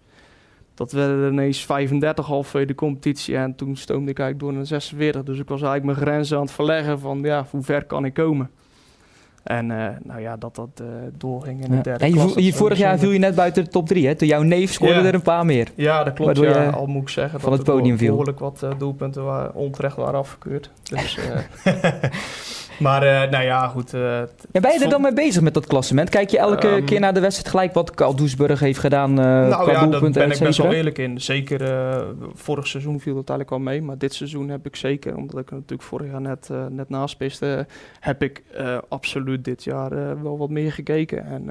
Dat 0.74 0.92
werden 0.92 1.24
er 1.24 1.32
ineens 1.32 1.66
35 1.66 2.26
halfwege 2.26 2.66
de 2.66 2.76
competitie. 2.76 3.38
En 3.38 3.56
toen 3.56 3.76
stoomde 3.76 4.12
ik 4.12 4.20
eigenlijk 4.20 4.40
door 4.40 4.54
naar 4.54 4.66
46. 4.66 5.24
Dus 5.24 5.40
ik 5.40 5.48
was 5.48 5.62
eigenlijk 5.62 5.84
mijn 5.84 6.08
grenzen 6.08 6.38
aan 6.38 6.44
het 6.44 6.52
verleggen 6.52 7.00
van, 7.00 7.22
ja, 7.22 7.46
hoe 7.50 7.62
ver 7.62 7.86
kan 7.86 8.06
ik 8.06 8.14
komen? 8.14 8.50
En 9.44 9.70
uh, 9.70 9.88
nou 10.04 10.22
ja, 10.22 10.38
dat 10.38 10.56
dat 10.56 10.82
uh, 10.82 10.88
doorging 11.18 11.64
in 11.64 11.70
de 11.70 11.76
ja. 11.76 11.82
derde 11.82 12.04
en 12.04 12.10
je, 12.10 12.16
klas. 12.16 12.34
Je, 12.34 12.54
vorig 12.54 12.78
jaar 12.78 13.00
viel 13.00 13.12
je 13.12 13.20
net 13.20 13.36
buiten 13.36 13.64
de 13.64 13.70
top 13.70 13.88
3, 13.88 14.08
hè? 14.08 14.16
Toen 14.16 14.28
jouw 14.28 14.42
neef 14.42 14.72
scoorde 14.72 14.94
ja. 14.94 15.04
er 15.06 15.14
een 15.14 15.22
paar 15.22 15.46
meer. 15.46 15.68
Ja, 15.76 16.04
dat 16.04 16.14
klopt. 16.14 16.38
Ja, 16.38 16.70
al 16.70 16.86
moet 16.86 17.02
ik 17.02 17.10
zeggen 17.10 17.40
van 17.40 17.50
dat 17.50 17.60
het 17.60 17.68
podium 17.68 17.98
viel. 17.98 18.10
behoorlijk 18.10 18.40
wat 18.40 18.62
uh, 18.64 18.70
doelpunten 18.78 19.24
waren, 19.24 19.54
onterecht 19.56 19.96
waren 19.96 20.20
afgekeurd. 20.20 20.72
Dus, 20.84 21.18
maar 22.82 23.30
nou 23.30 23.44
ja, 23.44 23.68
goed. 23.68 23.92
ja, 23.92 24.28
ben 24.52 24.72
je 24.74 24.80
er 24.84 24.90
dan 24.90 25.02
mee 25.02 25.14
bezig 25.14 25.42
met 25.42 25.54
dat 25.54 25.68
klassement? 25.68 26.10
Kijk 26.10 26.30
je 26.30 26.38
elke 26.38 26.68
um, 26.68 26.86
keer 26.86 27.00
naar 27.00 27.14
de 27.14 27.20
wedstrijd 27.20 27.50
gelijk 27.50 27.74
wat 27.74 27.96
Carl 27.96 28.16
Doesburg 28.16 28.60
heeft 28.60 28.80
gedaan 28.80 29.14
Nou 29.14 29.64
qua 29.64 29.72
ja, 29.72 29.88
daar 29.88 30.12
ben 30.12 30.32
ik 30.32 30.40
best 30.40 30.58
wel 30.58 30.74
eerlijk 30.74 30.98
in. 30.98 31.22
Zeker 31.22 31.62
vorig 32.34 32.68
seizoen 32.68 33.00
viel 33.00 33.18
het 33.18 33.30
eigenlijk 33.30 33.52
al 33.52 33.72
mee. 33.72 33.82
Maar 33.82 33.98
dit 33.98 34.14
seizoen 34.14 34.50
heb 34.50 34.66
ik 34.66 34.76
zeker, 34.76 35.16
omdat 35.16 35.40
ik 35.40 35.52
natuurlijk 35.52 35.84
vorig 35.84 36.12
jaar 36.12 36.22
net, 36.22 36.50
net 36.70 36.88
heb 38.00 38.24
ik 38.24 38.44
absoluut 38.90 39.46
dit 39.46 39.64
jaar 39.64 40.24
wel 40.24 40.38
wat 40.38 40.50
meer 40.50 40.72
gekeken. 40.72 41.26
En 41.26 41.50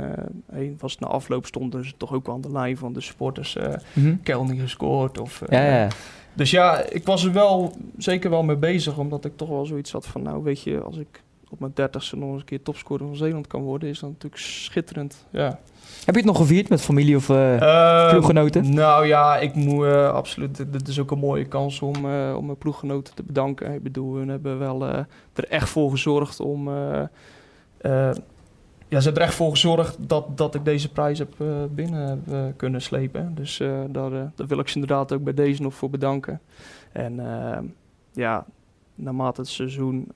uh, 0.52 0.70
was 0.78 0.98
na 0.98 1.06
afloop 1.06 1.46
stonden 1.46 1.84
ze 1.84 1.92
toch 1.96 2.12
ook 2.12 2.26
wel 2.26 2.34
aan 2.34 2.40
de 2.40 2.52
lijn 2.52 2.76
van 2.76 2.92
de 2.92 3.00
supporters. 3.00 3.56
Uh, 3.56 3.64
mm 3.64 4.04
-hmm. 4.04 4.22
Kel 4.22 4.44
niet 4.44 4.60
gescoord. 4.60 5.20
Of, 5.20 5.42
uh, 5.42 5.48
ja, 5.48 5.76
ja. 5.76 5.88
Dus 6.32 6.50
ja, 6.50 6.82
ik 6.88 7.04
was 7.04 7.24
er 7.24 7.32
wel 7.32 7.72
zeker 7.98 8.30
wel 8.30 8.42
mee 8.42 8.56
bezig. 8.56 8.98
Omdat 8.98 9.24
ik 9.24 9.36
toch 9.36 9.48
wel 9.48 9.66
zoiets 9.66 9.92
had 9.92 10.06
van, 10.06 10.22
nou 10.22 10.42
weet 10.42 10.62
je, 10.62 10.80
als 10.80 10.96
ik 10.96 11.22
op 11.50 11.60
mijn 11.60 11.72
dertigste 11.74 12.16
nog 12.16 12.30
eens 12.30 12.40
een 12.40 12.46
keer 12.46 12.62
topscorer 12.62 13.06
van 13.06 13.16
Zeeland 13.16 13.46
kan 13.46 13.62
worden, 13.62 13.88
is 13.88 13.98
dat 13.98 14.10
natuurlijk 14.10 14.42
schitterend. 14.42 15.26
Ja. 15.30 15.58
Heb 16.04 16.14
je 16.14 16.20
het 16.20 16.30
nog 16.30 16.36
gevierd 16.36 16.68
met 16.68 16.80
familie 16.80 17.16
of 17.16 17.28
uh, 17.28 18.10
ploeggenoten? 18.10 18.74
Nou 18.74 19.06
ja, 19.06 19.38
ik 19.38 19.54
moet 19.54 19.84
uh, 19.84 20.12
absoluut. 20.12 20.72
Dit 20.72 20.88
is 20.88 21.00
ook 21.00 21.10
een 21.10 21.18
mooie 21.18 21.44
kans 21.44 21.80
om, 21.82 22.04
uh, 22.04 22.34
om 22.36 22.44
mijn 22.46 22.58
ploeggenoten 22.58 23.14
te 23.14 23.22
bedanken. 23.22 23.74
Ik 23.74 23.82
bedoel, 23.82 24.12
we 24.12 24.30
hebben 24.30 24.58
wel 24.58 24.86
er 24.86 25.06
echt 25.48 25.68
voor 25.68 25.90
gezorgd 25.90 26.40
om 26.40 26.68
ja, 28.90 28.98
ze 28.98 29.04
hebben 29.04 29.22
er 29.22 29.28
echt 29.28 29.34
voor 29.36 29.50
gezorgd 29.50 29.96
dat, 30.08 30.36
dat 30.38 30.54
ik 30.54 30.64
deze 30.64 30.92
prijs 30.92 31.18
heb 31.18 31.34
uh, 31.38 31.48
binnen 31.70 32.22
uh, 32.28 32.44
kunnen 32.56 32.82
slepen. 32.82 33.34
Dus 33.34 33.58
uh, 33.58 33.80
daar, 33.88 34.10
daar, 34.10 34.46
wil 34.46 34.58
ik 34.58 34.68
ze 34.68 34.74
inderdaad 34.74 35.12
ook 35.12 35.24
bij 35.24 35.34
deze 35.34 35.62
nog 35.62 35.74
voor 35.74 35.90
bedanken. 35.90 36.40
En 36.92 37.14
ja, 38.12 38.46
naarmate 38.94 39.40
het 39.40 39.50
seizoen 39.50 40.08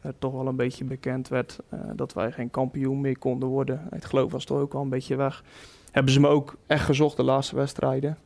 er 0.00 0.14
toch 0.18 0.32
wel 0.32 0.46
een 0.46 0.56
beetje 0.56 0.84
bekend 0.84 1.28
werd 1.28 1.58
dat 1.94 2.12
wij 2.12 2.32
geen 2.32 2.50
kampioen 2.50 3.00
meer 3.00 3.18
konden 3.18 3.48
worden. 3.48 3.86
Het 3.90 4.04
geloof 4.04 4.32
was 4.32 4.44
toch 4.44 4.58
ook 4.58 4.74
al 4.74 4.82
een 4.82 4.88
beetje 4.88 5.16
weg. 5.16 5.44
Hebben 5.90 6.12
ze 6.12 6.20
me 6.20 6.28
ook 6.28 6.56
echt 6.66 6.84
gezocht 6.84 7.16
de 7.16 7.22
laatste 7.22 7.56
wedstrijden. 7.56 8.18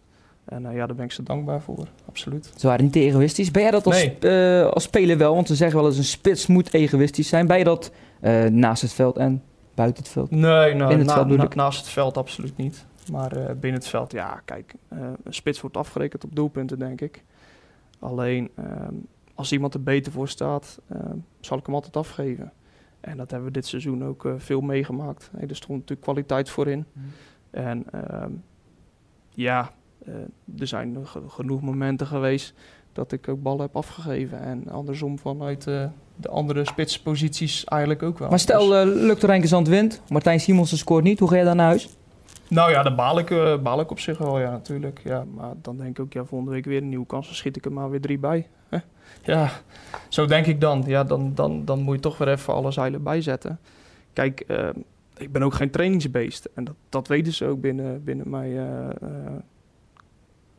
En 0.46 0.62
uh, 0.62 0.74
ja, 0.74 0.86
daar 0.86 0.96
ben 0.96 1.04
ik 1.04 1.12
ze 1.12 1.22
dankbaar 1.22 1.60
voor, 1.60 1.88
absoluut. 2.08 2.52
Ze 2.56 2.66
waren 2.66 2.84
niet 2.84 2.96
egoïstisch. 2.96 3.50
Ben 3.50 3.62
jij 3.62 3.70
dat 3.70 3.86
als, 3.86 4.08
nee. 4.20 4.62
uh, 4.62 4.70
als 4.70 4.82
speler 4.82 5.18
wel? 5.18 5.34
Want 5.34 5.46
ze 5.46 5.54
zeggen 5.54 5.78
wel 5.78 5.88
eens 5.88 5.98
een 5.98 6.04
spits 6.04 6.46
moet 6.46 6.74
egoïstisch 6.74 7.28
zijn. 7.28 7.46
Ben 7.46 7.58
je 7.58 7.64
dat 7.64 7.90
uh, 8.22 8.44
naast 8.44 8.82
het 8.82 8.92
veld 8.92 9.16
en 9.16 9.42
buiten 9.76 10.02
het 10.02 10.12
veld? 10.12 10.30
Nee, 10.30 10.74
nou, 10.74 10.94
het 10.94 11.06
na, 11.06 11.14
veld 11.14 11.36
na, 11.36 11.48
naast 11.54 11.78
het 11.78 11.88
veld 11.88 12.16
absoluut 12.16 12.56
niet. 12.56 12.86
Maar 13.10 13.30
binnen 13.30 13.80
het 13.80 13.88
veld, 13.88 14.12
ja, 14.12 14.42
kijk, 14.44 14.74
een 14.88 15.34
spits 15.34 15.60
wordt 15.60 15.76
afgerekend 15.76 16.24
op 16.24 16.36
doelpunten, 16.36 16.78
denk 16.78 17.00
ik. 17.00 17.24
Alleen, 17.98 18.50
ehm, 18.54 18.94
als 19.34 19.52
iemand 19.52 19.74
er 19.74 19.82
beter 19.82 20.12
voor 20.12 20.28
staat, 20.28 20.80
ehm, 20.88 21.16
zal 21.40 21.58
ik 21.58 21.66
hem 21.66 21.74
altijd 21.74 21.96
afgeven. 21.96 22.52
En 23.00 23.16
dat 23.16 23.30
hebben 23.30 23.48
we 23.48 23.54
dit 23.54 23.66
seizoen 23.66 24.04
ook 24.04 24.28
veel 24.36 24.60
meegemaakt. 24.60 25.30
Hey, 25.36 25.48
er 25.48 25.56
stond 25.56 25.78
natuurlijk 25.78 26.00
kwaliteit 26.00 26.50
voor 26.50 26.68
in. 26.68 26.84
Mm. 26.92 27.04
En 27.50 27.84
ehm, 27.92 28.30
ja, 29.28 29.72
er 30.58 30.66
zijn 30.66 31.06
genoeg 31.26 31.60
momenten 31.60 32.06
geweest 32.06 32.54
dat 32.96 33.12
ik 33.12 33.28
ook 33.28 33.42
ballen 33.42 33.60
heb 33.60 33.76
afgegeven. 33.76 34.40
En 34.40 34.68
andersom 34.68 35.18
vanuit 35.18 35.66
uh, 35.66 35.84
de 36.16 36.28
andere 36.28 36.64
spitsposities 36.64 37.64
eigenlijk 37.64 38.02
ook 38.02 38.18
wel. 38.18 38.28
Maar 38.28 38.38
stel, 38.38 38.86
uh, 38.86 38.94
lukt 38.94 39.22
Rijnkensand 39.22 39.68
wint, 39.68 40.02
Martijn 40.08 40.40
Simonsen 40.40 40.78
scoort 40.78 41.04
niet, 41.04 41.18
hoe 41.18 41.28
ga 41.28 41.36
je 41.36 41.44
dan 41.44 41.56
naar 41.56 41.66
huis? 41.66 41.88
Nou 42.48 42.70
ja, 42.70 42.82
daar 42.82 42.94
baal 42.94 43.18
ik, 43.18 43.30
uh, 43.30 43.58
baal 43.58 43.80
ik 43.80 43.90
op 43.90 43.98
zich 43.98 44.18
wel, 44.18 44.38
ja, 44.38 44.50
natuurlijk. 44.50 45.00
Ja, 45.04 45.24
maar 45.34 45.52
dan 45.62 45.76
denk 45.76 45.90
ik 45.90 46.00
ook, 46.00 46.12
ja, 46.12 46.24
volgende 46.24 46.52
week 46.52 46.64
weer 46.64 46.82
een 46.82 46.88
nieuwe 46.88 47.06
kans. 47.06 47.26
Dan 47.26 47.34
schiet 47.34 47.56
ik 47.56 47.64
er 47.64 47.72
maar 47.72 47.90
weer 47.90 48.00
drie 48.00 48.18
bij. 48.18 48.46
Hè? 48.68 48.78
Ja, 49.22 49.50
zo 50.08 50.26
denk 50.26 50.46
ik 50.46 50.60
dan. 50.60 50.84
Ja, 50.86 51.04
dan, 51.04 51.32
dan. 51.34 51.64
dan 51.64 51.80
moet 51.80 51.94
je 51.94 52.00
toch 52.00 52.18
weer 52.18 52.28
even 52.28 52.54
alle 52.54 52.70
zeilen 52.70 53.02
bijzetten. 53.02 53.58
Kijk, 54.12 54.46
ik 55.16 55.32
ben 55.32 55.42
ook 55.42 55.54
geen 55.54 55.70
trainingsbeest. 55.70 56.48
En 56.54 56.64
dat, 56.64 56.74
dat 56.88 57.08
weten 57.08 57.32
ze 57.32 57.44
ook 57.46 57.60
binnen, 57.60 58.04
binnen 58.04 58.30
mij... 58.30 58.58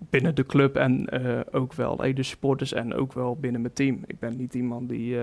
Binnen 0.09 0.35
de 0.35 0.45
club 0.45 0.75
en 0.75 1.07
ook 1.51 1.73
wel 1.73 1.95
de 1.95 2.23
supporters 2.23 2.73
en 2.73 2.93
ook 2.93 3.13
wel 3.13 3.35
binnen 3.35 3.61
mijn 3.61 3.73
team. 3.73 3.99
Ik 4.05 4.19
ben 4.19 4.37
niet 4.37 4.53
iemand 4.53 4.89
die 4.89 5.17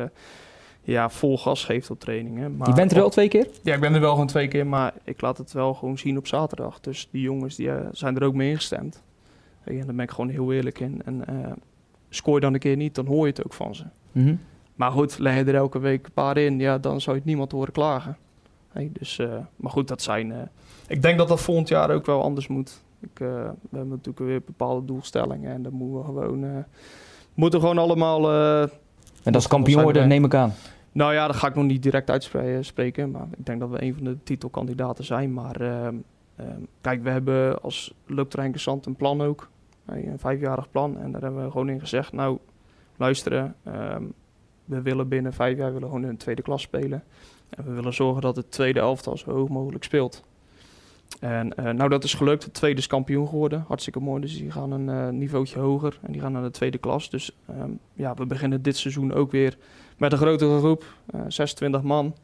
ja, 0.84 1.10
vol 1.10 1.38
gas 1.38 1.64
geeft 1.64 1.90
op 1.90 2.00
trainingen. 2.00 2.56
Maar 2.56 2.68
je 2.68 2.74
bent 2.74 2.90
er 2.90 2.96
wel 2.96 3.10
twee 3.10 3.28
keer? 3.28 3.48
Ja, 3.62 3.74
ik 3.74 3.80
ben 3.80 3.94
er 3.94 4.00
wel 4.00 4.10
gewoon 4.10 4.26
twee 4.26 4.48
keer, 4.48 4.66
maar 4.66 4.94
ik 5.04 5.20
laat 5.20 5.38
het 5.38 5.52
wel 5.52 5.74
gewoon 5.74 5.98
zien 5.98 6.18
op 6.18 6.26
zaterdag. 6.26 6.80
Dus 6.80 7.08
die 7.10 7.22
jongens 7.22 7.56
die, 7.56 7.66
uh, 7.66 7.76
zijn 7.92 8.16
er 8.16 8.24
ook 8.24 8.34
mee 8.34 8.50
ingestemd. 8.50 9.02
En 9.64 9.76
daar 9.76 9.94
ben 9.94 10.04
ik 10.04 10.10
gewoon 10.10 10.30
heel 10.30 10.52
eerlijk 10.52 10.80
in. 10.80 11.02
En 11.04 11.24
scoor 12.08 12.34
je 12.34 12.40
dan 12.40 12.54
een 12.54 12.60
keer 12.60 12.76
niet, 12.76 12.94
dan 12.94 13.06
hoor 13.06 13.26
je 13.26 13.32
het 13.32 13.44
ook 13.44 13.54
van 13.54 13.74
ze. 13.74 13.84
Mm 14.12 14.24
-hmm. 14.24 14.40
Maar 14.74 14.90
goed, 14.90 15.18
leg 15.18 15.36
je 15.36 15.44
er 15.44 15.54
elke 15.54 15.78
week 15.78 16.06
een 16.06 16.12
paar 16.12 16.36
in, 16.36 16.58
ja, 16.58 16.78
dan 16.78 17.00
zou 17.00 17.16
je 17.16 17.20
het 17.20 17.30
niemand 17.30 17.52
horen 17.52 17.72
klagen. 17.72 18.16
Hey, 18.68 18.90
dus, 18.92 19.20
maar 19.56 19.70
goed, 19.70 19.88
dat 19.88 20.02
zijn... 20.02 20.50
ik 20.86 21.02
denk 21.02 21.18
dat 21.18 21.28
dat 21.28 21.40
volgend 21.40 21.68
jaar 21.68 21.90
ook 21.90 22.06
wel 22.06 22.22
anders 22.22 22.46
moet. 22.46 22.83
Ik, 23.04 23.18
we 23.18 23.54
hebben 23.70 23.88
natuurlijk 23.88 24.18
weer 24.18 24.42
bepaalde 24.44 24.86
doelstellingen 24.86 25.52
en 25.52 25.62
dan 25.62 25.72
moeten 25.72 25.98
we 25.98 26.20
gewoon... 26.20 26.64
moeten 27.34 27.60
gewoon 27.60 27.78
allemaal... 27.78 28.32
en 29.22 29.32
dat 29.32 29.40
is 29.40 29.46
kampioen 29.46 29.82
worden, 29.82 30.08
neem 30.08 30.24
ik 30.24 30.34
aan. 30.34 30.52
Nou 30.94 31.14
ja, 31.14 31.26
dat 31.26 31.36
ga 31.36 31.48
ik 31.48 31.54
nog 31.54 31.64
niet 31.64 31.82
direct 31.82 32.10
uitspreken. 32.10 33.10
Maar 33.10 33.26
ik 33.36 33.46
denk 33.46 33.60
dat 33.60 33.70
we 33.70 33.82
een 33.82 33.94
van 33.94 34.04
de 34.04 34.16
titelkandidaten 34.22 35.04
zijn. 35.04 35.32
Maar 35.32 35.60
uh, 35.60 35.88
uh, 36.40 36.46
kijk, 36.80 37.02
we 37.02 37.10
hebben 37.10 37.62
als 37.62 37.94
Loopterrein 38.06 38.46
Interessant 38.46 38.86
een 38.86 38.96
plan 38.96 39.22
ook. 39.22 39.48
Een 39.86 40.18
vijfjarig 40.18 40.70
plan. 40.70 40.98
En 40.98 41.12
daar 41.12 41.22
hebben 41.22 41.44
we 41.44 41.50
gewoon 41.50 41.68
in 41.68 41.80
gezegd, 41.80 42.12
nou, 42.12 42.38
luisteren. 42.96 43.54
Uh, 43.66 43.96
we 44.64 44.82
willen 44.82 45.08
binnen 45.08 45.32
vijf 45.32 45.58
jaar 45.58 45.72
willen 45.72 45.88
gewoon 45.88 46.04
in 46.04 46.10
de 46.10 46.16
tweede 46.16 46.42
klas 46.42 46.62
spelen. 46.62 47.04
En 47.48 47.64
we 47.64 47.70
willen 47.72 47.94
zorgen 47.94 48.22
dat 48.22 48.36
het 48.36 48.50
tweede 48.50 48.80
elftal 48.80 49.16
zo 49.16 49.30
hoog 49.30 49.48
mogelijk 49.48 49.84
speelt. 49.84 50.24
En 51.20 51.52
uh, 51.60 51.70
nou, 51.70 51.90
dat 51.90 52.04
is 52.04 52.14
gelukt. 52.14 52.44
Het 52.44 52.54
tweede 52.54 52.80
is 52.80 52.86
kampioen 52.86 53.28
geworden. 53.28 53.64
Hartstikke 53.68 54.00
mooi. 54.00 54.20
Dus 54.20 54.38
die 54.38 54.50
gaan 54.50 54.70
een 54.70 55.20
uh, 55.22 55.54
hoger. 55.54 55.98
En 56.02 56.12
die 56.12 56.20
gaan 56.20 56.32
naar 56.32 56.42
de 56.42 56.50
tweede 56.50 56.78
klas. 56.78 57.10
Dus 57.10 57.36
um, 57.50 57.78
ja, 57.92 58.14
we 58.14 58.26
beginnen 58.26 58.62
dit 58.62 58.76
seizoen 58.76 59.12
ook 59.12 59.30
weer 59.30 59.56
met 59.98 60.12
een 60.12 60.18
grotere 60.18 60.58
groep. 60.58 60.84
Uh, 61.14 61.20
26 61.28 61.82
man. 61.82 62.14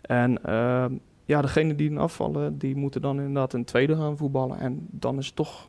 En 0.00 0.38
uh, 0.46 0.84
ja, 1.24 1.40
degenen 1.40 1.76
die 1.76 1.98
afvallen, 1.98 2.58
die 2.58 2.76
moeten 2.76 3.00
dan 3.00 3.16
inderdaad 3.16 3.52
een 3.52 3.64
tweede 3.64 3.96
gaan 3.96 4.16
voetballen. 4.16 4.58
En 4.58 4.86
dan 4.90 5.18
is 5.18 5.26
het 5.26 5.36
toch 5.36 5.68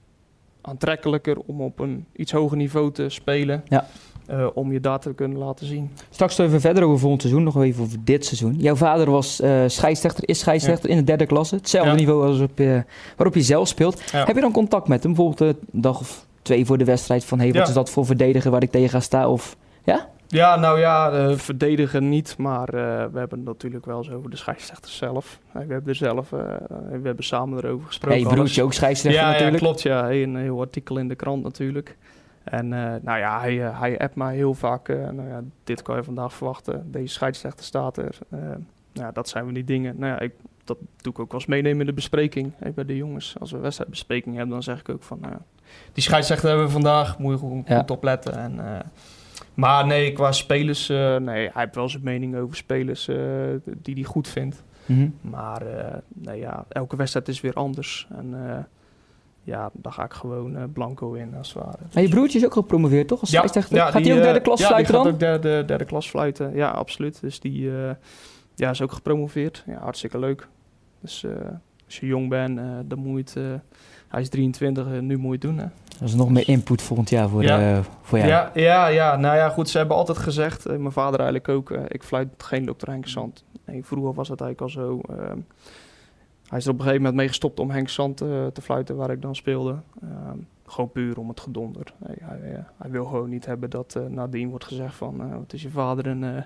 aantrekkelijker 0.61 1.39
om 1.39 1.61
op 1.61 1.79
een 1.79 2.05
iets 2.15 2.31
hoger 2.31 2.57
niveau 2.57 2.91
te 2.91 3.09
spelen. 3.09 3.63
Ja. 3.67 3.87
Uh, 4.29 4.47
om 4.53 4.71
je 4.71 4.79
data 4.79 5.09
te 5.09 5.15
kunnen 5.15 5.37
laten 5.37 5.65
zien. 5.65 5.91
Straks 6.09 6.37
even 6.37 6.61
verder 6.61 6.83
over 6.83 6.99
volgend 6.99 7.21
seizoen, 7.21 7.43
nog 7.43 7.61
even 7.61 7.83
over 7.83 7.97
dit 8.03 8.25
seizoen. 8.25 8.55
Jouw 8.57 8.75
vader 8.75 9.11
was 9.11 9.41
uh, 9.41 9.63
scheidsrechter, 9.67 10.29
is 10.29 10.39
scheidsrechter 10.39 10.89
ja. 10.89 10.95
in 10.95 10.99
de 10.99 11.05
derde 11.05 11.25
klasse. 11.25 11.55
Hetzelfde 11.55 11.91
ja. 11.91 11.97
niveau 11.97 12.25
als 12.25 12.39
op, 12.39 12.59
uh, 12.59 12.79
waarop 13.15 13.35
je 13.35 13.41
zelf 13.41 13.67
speelt. 13.67 14.11
Heb 14.11 14.35
je 14.35 14.41
dan 14.41 14.51
contact 14.51 14.87
met 14.87 15.03
hem? 15.03 15.13
Bijvoorbeeld 15.13 15.57
een 15.71 15.81
dag 15.81 15.99
of 15.99 16.25
twee 16.41 16.65
voor 16.65 16.77
de 16.77 16.85
wedstrijd 16.85 17.25
van... 17.25 17.39
hey, 17.39 17.53
wat 17.53 17.67
is 17.67 17.73
dat 17.73 17.89
voor 17.89 18.05
verdediger 18.05 18.51
waar 18.51 18.63
ik 18.63 18.71
tegen 18.71 18.89
ga 18.89 18.99
staan? 18.99 19.27
Of, 19.27 19.55
ja? 19.83 20.09
Ja, 20.27 20.55
nou 20.55 20.79
ja, 20.79 21.37
verdedigen 21.37 22.09
niet, 22.09 22.35
maar 22.37 22.65
we 23.11 23.19
hebben 23.19 23.37
het 23.37 23.45
natuurlijk 23.45 23.85
wel 23.85 23.97
eens 23.97 24.11
over 24.11 24.29
de 24.29 24.37
scheidsrechter 24.37 24.91
zelf. 24.91 25.39
we 25.51 25.59
hebben 25.59 25.85
er 25.85 25.95
zelf, 25.95 26.29
we 26.29 26.99
hebben 27.03 27.23
samen 27.23 27.63
erover 27.63 27.87
gesproken. 27.87 28.21
Hey, 28.21 28.33
broertje 28.33 28.63
ook 28.63 28.73
scheidsrechter 28.73 29.21
ja, 29.21 29.31
natuurlijk. 29.31 29.59
Ja, 29.59 29.65
klopt, 29.65 29.81
ja. 29.81 30.11
Een 30.11 30.35
heel 30.35 30.59
artikel 30.59 30.97
in 30.97 31.07
de 31.07 31.15
krant 31.15 31.43
natuurlijk. 31.43 31.97
En 32.43 32.65
uh, 32.65 32.93
nou 33.01 33.19
ja, 33.19 33.39
hij, 33.39 33.53
uh, 33.53 33.79
hij 33.79 33.99
appt 33.99 34.15
mij 34.15 34.35
heel 34.35 34.53
vaak. 34.53 34.89
Uh, 34.89 35.09
nou 35.09 35.27
ja, 35.29 35.41
dit 35.63 35.81
kan 35.81 35.95
je 35.95 36.03
vandaag 36.03 36.33
verwachten. 36.33 36.91
Deze 36.91 37.13
scheidsrechter 37.13 37.65
staat 37.65 37.97
er. 37.97 38.17
nou 38.29 38.63
ja, 38.93 39.11
dat 39.11 39.29
zijn 39.29 39.45
we 39.45 39.53
die 39.53 39.63
dingen. 39.63 39.95
Nou 39.97 40.13
ja, 40.13 40.19
ik, 40.19 40.33
dat 40.63 40.77
doe 40.97 41.13
ik 41.13 41.19
ook 41.19 41.31
wel 41.31 41.39
eens 41.39 41.49
meenemen 41.49 41.79
in 41.79 41.85
de 41.85 41.93
bespreking 41.93 42.51
hey, 42.57 42.73
bij 42.73 42.85
de 42.85 42.95
jongens. 42.95 43.35
Als 43.39 43.51
we 43.51 43.57
wedstrijdbespreking 43.57 44.35
hebben, 44.35 44.53
dan 44.53 44.63
zeg 44.63 44.79
ik 44.79 44.89
ook 44.89 45.03
van... 45.03 45.19
Nou 45.21 45.33
die 45.93 46.03
scheidsrechter 46.03 46.47
hebben 46.49 46.65
we 46.65 46.71
vandaag, 46.71 47.17
moet 47.17 47.39
je 47.39 47.61
ja. 47.65 47.79
goed 47.79 47.91
opletten. 47.91 48.37
En, 48.37 48.83
maar 49.53 49.85
nee, 49.85 50.11
qua 50.11 50.31
spelers... 50.31 50.87
nee, 50.87 51.19
hij 51.23 51.51
heeft 51.53 51.75
wel 51.75 51.89
zijn 51.89 52.03
mening 52.03 52.35
over 52.35 52.55
spelers 52.55 53.05
die 53.65 53.93
hij 53.93 54.03
goed 54.03 54.27
vindt. 54.27 54.63
Mm 54.85 54.97
-hmm. 54.97 55.31
Maar 55.31 55.63
nou 56.07 56.37
ja, 56.37 56.65
elke 56.69 56.95
wedstrijd 56.95 57.27
is 57.27 57.41
weer 57.41 57.53
anders. 57.53 58.07
En 58.11 58.33
ja, 59.43 59.69
dan 59.73 59.93
ga 59.93 60.03
ik 60.03 60.13
gewoon 60.13 60.57
uh, 60.57 60.63
blanco 60.73 61.13
in 61.13 61.35
als 61.35 61.53
het 61.53 61.63
ware. 61.63 61.77
Maar 61.93 62.03
je 62.03 62.09
broertje 62.09 62.37
is 62.37 62.45
ook 62.45 62.53
gepromoveerd, 62.53 63.07
toch? 63.07 63.21
Als 63.21 63.29
ja, 63.29 63.41
ja, 63.69 63.91
gaat 63.91 64.05
hij 64.05 64.15
ook 64.15 64.21
derde 64.21 64.41
klas 64.41 64.59
ja, 64.59 64.67
fluiten 64.67 64.93
dan? 64.93 65.03
Ja, 65.03 65.09
ook 65.09 65.19
derde, 65.19 65.65
derde 65.65 65.85
klas 65.85 66.09
fluiten. 66.09 66.55
Ja, 66.55 66.69
absoluut. 66.69 67.21
Dus 67.21 67.39
die 67.39 67.61
uh, 67.61 67.89
ja, 68.55 68.69
is 68.69 68.81
ook 68.81 68.91
gepromoveerd. 68.91 69.63
Ja, 69.67 69.79
hartstikke 69.79 70.19
leuk. 70.19 70.47
Dus 71.01 71.23
uh, 71.23 71.31
als 71.85 71.99
je 71.99 72.05
jong 72.05 72.29
bent, 72.29 72.59
dan 72.89 72.99
moet 72.99 73.31
je 73.33 73.39
het... 73.39 73.61
hij 74.07 74.21
is 74.21 74.29
23, 74.29 75.01
nu 75.01 75.17
moet 75.17 75.25
je 75.25 75.31
het 75.31 75.41
doen, 75.41 75.57
hè. 75.57 75.65
Dat 75.99 76.07
is 76.07 76.15
nog 76.15 76.29
meer 76.29 76.47
input 76.47 76.81
volgend 76.81 77.09
jaar 77.09 77.29
voor, 77.29 77.43
ja. 77.43 77.81
voor 78.01 78.17
jou. 78.17 78.29
Ja, 78.29 78.51
ja, 78.53 78.87
ja, 78.87 79.15
nou 79.15 79.35
ja, 79.35 79.49
goed. 79.49 79.69
Ze 79.69 79.77
hebben 79.77 79.95
altijd 79.95 80.17
gezegd, 80.17 80.67
mijn 80.67 80.91
vader 80.91 81.19
eigenlijk 81.19 81.49
ook... 81.49 81.71
ik 81.87 82.03
fluit 82.03 82.27
geen 82.37 82.65
Dr. 82.65 82.89
Henk 82.89 83.07
Zand. 83.07 83.43
Nee, 83.65 83.85
vroeger 83.85 84.13
was 84.13 84.27
dat 84.27 84.41
eigenlijk 84.41 84.75
al 84.75 84.81
zo... 84.81 85.01
Hij 86.53 86.61
is 86.61 86.67
er 86.67 86.73
op 86.73 86.79
een 86.79 86.85
gegeven 86.85 87.05
moment 87.05 87.21
mee 87.21 87.31
gestopt 87.31 87.59
om 87.59 87.69
Henk 87.69 87.89
Zand 87.89 88.21
uh, 88.21 88.45
te 88.45 88.61
fluiten, 88.61 88.95
waar 88.95 89.11
ik 89.11 89.21
dan 89.21 89.35
speelde. 89.35 89.75
Um, 90.03 90.47
gewoon 90.65 90.91
puur 90.91 91.19
om 91.19 91.29
het 91.29 91.39
gedonder. 91.39 91.93
Hij, 92.05 92.15
hij, 92.21 92.65
hij, 92.77 92.89
wil 92.89 93.05
gewoon 93.05 93.29
niet 93.29 93.45
hebben 93.45 93.69
dat 93.69 93.95
uh, 93.97 94.05
nadien 94.05 94.49
wordt 94.49 94.65
gezegd 94.65 94.95
van... 94.95 95.37
wat 95.39 95.53
is 95.53 95.61
je 95.61 95.69
vader 95.69 96.07
en... 96.07 96.45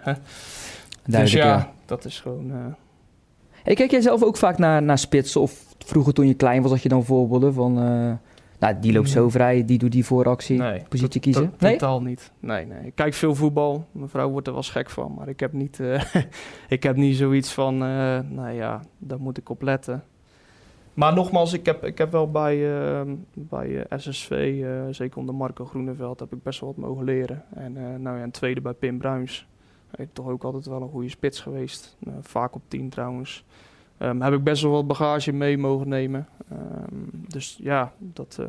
dus 1.06 1.32
ja, 1.32 1.46
ja, 1.46 1.72
dat 1.86 2.06
is 2.06 2.20
gewoon... 2.20 2.76
Hey, 3.64 3.76
kijk 3.76 3.92
jij 3.92 4.02
zelf 4.02 4.24
ook 4.24 4.38
vaak 4.38 4.58
naar, 4.58 4.84
naar 4.84 4.98
spitsen? 4.98 5.42
Of 5.42 5.76
vroeger 5.78 6.14
toen 6.14 6.28
je 6.28 6.34
klein 6.34 6.62
was, 6.62 6.72
had 6.72 6.82
je 6.82 6.90
dan 6.90 7.04
voorbeelden 7.04 7.54
van... 7.54 7.78
nou, 8.60 8.76
die 8.80 8.94
loopt 8.94 9.10
zo 9.10 9.30
vrij, 9.30 9.66
die 9.66 9.78
doet 9.78 9.92
die 9.92 10.06
vooractie, 10.06 10.58
nee, 10.58 10.84
positie 10.90 11.22
kiezen? 11.22 11.54
nee, 11.60 11.72
totaal 11.72 12.02
niet. 12.02 12.32
Nee, 12.40 12.66
nee. 12.66 12.86
Ik 12.86 12.96
kijk 12.96 13.14
veel 13.14 13.36
voetbal. 13.36 13.86
Mijn 13.92 14.10
vrouw 14.10 14.30
wordt 14.30 14.48
er 14.48 14.54
wel 14.54 14.64
gek 14.64 14.90
van. 14.90 15.14
Maar 15.18 15.28
ik 15.28 15.40
heb 15.40 15.54
niet, 15.54 15.80
uh, 15.80 16.02
ik 16.68 16.84
heb 16.84 16.96
niet 16.96 17.16
zoiets 17.16 17.54
van, 17.54 17.74
uh, 17.74 18.20
nou 18.30 18.50
ja, 18.50 18.82
daar 18.98 19.20
moet 19.20 19.38
ik 19.38 19.50
op 19.50 19.62
letten. 19.62 20.04
Maar 20.94 21.14
nogmaals, 21.14 21.54
ik 21.54 21.66
heb, 21.66 21.86
ik 21.86 21.98
heb 21.98 22.12
wel 22.12 22.32
bij, 22.32 22.58
uh, 22.58 23.02
bij 23.34 23.86
SSV, 23.90 24.64
zeker 24.92 25.20
onder 25.20 25.36
Marco 25.36 25.66
Groeneveld, 25.66 26.20
heb 26.20 26.34
ik 26.34 26.44
best 26.44 26.60
wel 26.60 26.74
wat 26.76 26.86
mogen 26.86 27.04
leren. 27.04 27.44
En 27.56 28.02
nou 28.02 28.18
ja, 28.18 28.24
een 28.24 28.32
tweede 28.32 28.62
bij 28.62 28.74
Pim 28.74 28.98
Bruins. 28.98 29.48
Hij 29.96 30.10
toch 30.14 30.28
ook 30.28 30.44
altijd 30.44 30.66
wel 30.66 30.82
een 30.82 30.90
goede 30.90 31.10
spits 31.10 31.40
geweest. 31.40 31.98
vaak 32.22 32.56
op 32.56 32.62
10 32.68 32.90
trouwens. 32.90 33.46
Um, 34.00 34.22
heb 34.22 34.34
ik 34.34 34.44
best 34.44 34.62
wel 34.62 34.72
wat 34.72 34.88
bagage 34.88 35.32
mee 35.32 35.58
mogen 35.58 35.90
nemen. 35.90 36.28
Dus 37.38 37.58
ja, 37.62 37.92
dat 37.98 38.38
uh, 38.40 38.48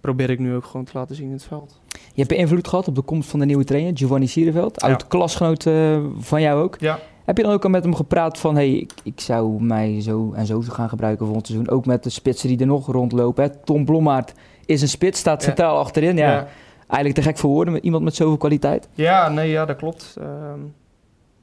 probeer 0.00 0.30
ik 0.30 0.38
nu 0.38 0.54
ook 0.54 0.64
gewoon 0.64 0.86
te 0.86 0.92
laten 0.94 1.16
zien 1.16 1.26
in 1.26 1.32
het 1.32 1.44
veld. 1.44 1.80
Je 2.14 2.22
hebt 2.22 2.32
invloed 2.32 2.68
gehad 2.68 2.88
op 2.88 2.94
de 2.94 3.02
komst 3.02 3.30
van 3.30 3.38
de 3.38 3.46
nieuwe 3.46 3.64
trainer, 3.64 3.96
Giovanni 3.96 4.26
Sierenveld. 4.26 4.80
Oud 4.80 5.00
ja. 5.00 5.06
klasgenoot 5.08 5.64
uh, 5.64 6.04
van 6.18 6.40
jou 6.40 6.62
ook. 6.62 6.76
Ja. 6.80 6.98
Heb 7.24 7.36
je 7.36 7.42
dan 7.42 7.52
ook 7.52 7.64
al 7.64 7.70
met 7.70 7.82
hem 7.82 7.94
gepraat 7.94 8.38
van... 8.38 8.54
hey, 8.54 8.72
ik, 8.72 8.92
ik 9.02 9.20
zou 9.20 9.62
mij 9.62 10.00
zo 10.00 10.32
en 10.32 10.46
zo 10.46 10.60
gaan 10.60 10.88
gebruiken 10.88 11.26
volgend 11.26 11.46
seizoen. 11.46 11.70
Ook 11.70 11.86
met 11.86 12.02
de 12.02 12.10
spitsen 12.10 12.48
die 12.48 12.58
er 12.58 12.66
nog 12.66 12.86
rondlopen. 12.86 13.44
Hè. 13.44 13.50
Tom 13.64 13.84
Blommaert 13.84 14.32
is 14.64 14.82
een 14.82 14.88
spits, 14.88 15.18
staat 15.18 15.42
centraal 15.42 15.74
ja. 15.74 15.80
achterin. 15.80 16.16
Ja, 16.16 16.32
ja, 16.32 16.48
Eigenlijk 16.86 17.14
te 17.14 17.22
gek 17.22 17.38
voor 17.38 17.50
woorden 17.50 17.72
met 17.72 17.82
iemand 17.82 18.04
met 18.04 18.14
zoveel 18.14 18.36
kwaliteit. 18.36 18.88
Ja, 18.94 19.28
nee, 19.28 19.50
ja, 19.50 19.64
dat 19.64 19.76
klopt. 19.76 20.16
Um, 20.18 20.74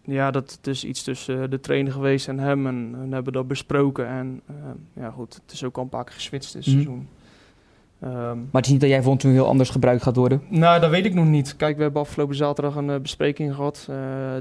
ja, 0.03 0.31
dat 0.31 0.51
het 0.51 0.67
is 0.67 0.85
iets 0.85 1.03
tussen 1.03 1.49
de 1.49 1.59
trainer 1.59 1.91
geweest 1.91 2.27
en 2.27 2.39
hem. 2.39 2.67
En, 2.67 2.95
en 3.01 3.11
hebben 3.11 3.33
dat 3.33 3.47
besproken. 3.47 4.07
En 4.07 4.41
uh, 4.49 4.55
ja, 4.93 5.09
goed, 5.09 5.33
het 5.33 5.51
is 5.51 5.63
ook 5.63 5.77
al 5.77 5.83
een 5.83 5.89
paar 5.89 6.03
keer 6.03 6.13
geswitst 6.13 6.53
dit 6.53 6.65
mm. 6.65 6.71
seizoen. 6.71 7.07
Um, 8.03 8.09
maar 8.11 8.47
het 8.51 8.65
is 8.65 8.71
niet 8.71 8.81
dat 8.81 8.89
jij 8.89 9.01
vond 9.01 9.19
toen 9.19 9.31
heel 9.31 9.47
anders 9.47 9.69
gebruikt 9.69 10.03
gaat 10.03 10.15
worden? 10.15 10.41
Nou, 10.49 10.79
dat 10.79 10.89
weet 10.89 11.05
ik 11.05 11.13
nog 11.13 11.25
niet. 11.25 11.55
Kijk, 11.55 11.77
we 11.77 11.83
hebben 11.83 12.01
afgelopen 12.01 12.35
zaterdag 12.35 12.75
een 12.75 12.89
uh, 12.89 12.97
bespreking 12.97 13.55
gehad. 13.55 13.87
Uh, 13.89 13.95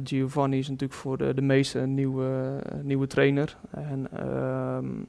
Giovanni 0.04 0.59
is 0.59 0.69
natuurlijk 0.69 1.00
voor 1.00 1.19
de, 1.19 1.35
de 1.35 1.42
meeste 1.42 1.78
een 1.78 1.95
nieuwe, 1.95 2.59
nieuwe 2.83 3.07
trainer. 3.07 3.57
En 3.71 4.28
um, 4.28 5.07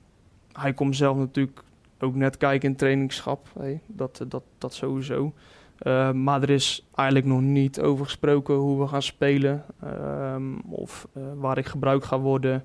hij 0.51 0.73
komt 0.73 0.95
zelf 0.95 1.17
natuurlijk 1.17 1.63
ook 1.99 2.15
net 2.15 2.37
kijken 2.37 2.69
in 2.69 2.75
trainingschap. 2.75 3.47
Hey, 3.59 3.79
dat, 3.87 4.25
dat, 4.27 4.43
dat 4.57 4.73
sowieso. 4.73 5.33
Uh, 5.81 6.11
maar 6.11 6.41
er 6.41 6.49
is 6.49 6.87
eigenlijk 6.95 7.27
nog 7.27 7.41
niet 7.41 7.81
over 7.81 8.05
gesproken 8.05 8.55
hoe 8.55 8.79
we 8.79 8.87
gaan 8.87 9.01
spelen 9.01 9.63
um, 10.35 10.61
of 10.69 11.07
uh, 11.17 11.23
waar 11.35 11.57
ik 11.57 11.65
gebruikt 11.65 12.05
ga 12.05 12.19
worden. 12.19 12.63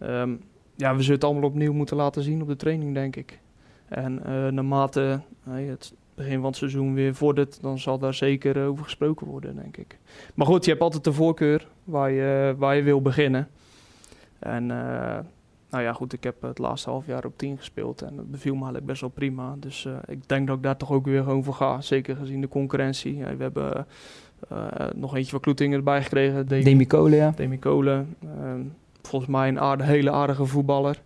Um, 0.00 0.40
ja, 0.76 0.96
we 0.96 1.00
zullen 1.00 1.14
het 1.14 1.24
allemaal 1.24 1.48
opnieuw 1.48 1.72
moeten 1.72 1.96
laten 1.96 2.22
zien 2.22 2.42
op 2.42 2.48
de 2.48 2.56
training, 2.56 2.94
denk 2.94 3.16
ik. 3.16 3.40
En 3.88 4.22
uh, 4.26 4.48
naarmate 4.48 5.20
het 5.50 5.94
begin 6.14 6.36
van 6.36 6.46
het 6.46 6.56
seizoen 6.56 6.94
weer 6.94 7.14
vordert, 7.14 7.62
dan 7.62 7.78
zal 7.78 7.98
daar 7.98 8.14
zeker 8.14 8.66
over 8.66 8.84
gesproken 8.84 9.26
worden, 9.26 9.56
denk 9.56 9.76
ik. 9.76 9.98
Maar 10.34 10.46
goed, 10.46 10.64
je 10.64 10.70
hebt 10.70 10.82
altijd 10.82 11.04
de 11.04 11.12
voorkeur 11.12 11.66
waar 11.84 12.10
je, 12.10 12.54
waar 12.58 12.76
je 12.76 12.82
wil 12.82 13.02
beginnen. 13.02 13.48
En 14.38 14.70
nou 15.70 15.82
ja, 15.82 15.92
goed, 15.92 16.12
ik 16.12 16.24
heb 16.24 16.42
het 16.42 16.58
laatste 16.58 16.90
half 16.90 17.06
jaar 17.06 17.24
op 17.24 17.38
10 17.38 17.56
gespeeld 17.56 18.02
en 18.02 18.16
dat 18.16 18.30
beviel 18.30 18.52
me 18.52 18.58
eigenlijk 18.58 18.86
best 18.86 19.00
wel 19.00 19.10
prima. 19.10 19.54
Dus 19.58 19.88
ik 20.06 20.28
denk 20.28 20.46
dat 20.46 20.56
ik 20.56 20.62
daar 20.62 20.76
toch 20.76 20.92
ook 20.92 21.04
weer 21.04 21.22
gewoon 21.22 21.44
voor 21.44 21.54
ga, 21.54 21.80
zeker 21.80 22.16
gezien 22.16 22.40
de 22.40 22.48
concurrentie. 22.48 23.16
Ja, 23.16 23.36
we 23.36 23.42
hebben 23.42 23.86
nog 24.94 25.16
eentje 25.16 25.30
van 25.30 25.40
Kloetingen 25.40 25.78
erbij 25.78 26.02
gekregen. 26.02 26.46
Demi 26.46 26.86
Kolen, 26.86 27.18
ja. 27.18 27.32
Demi 27.36 27.58
Kolen. 27.58 28.16
Ehm, 28.22 28.60
volgens 29.02 29.30
mij 29.30 29.48
een 29.48 29.80
hele 29.80 30.10
aardige 30.10 30.46
voetballer. 30.46 31.02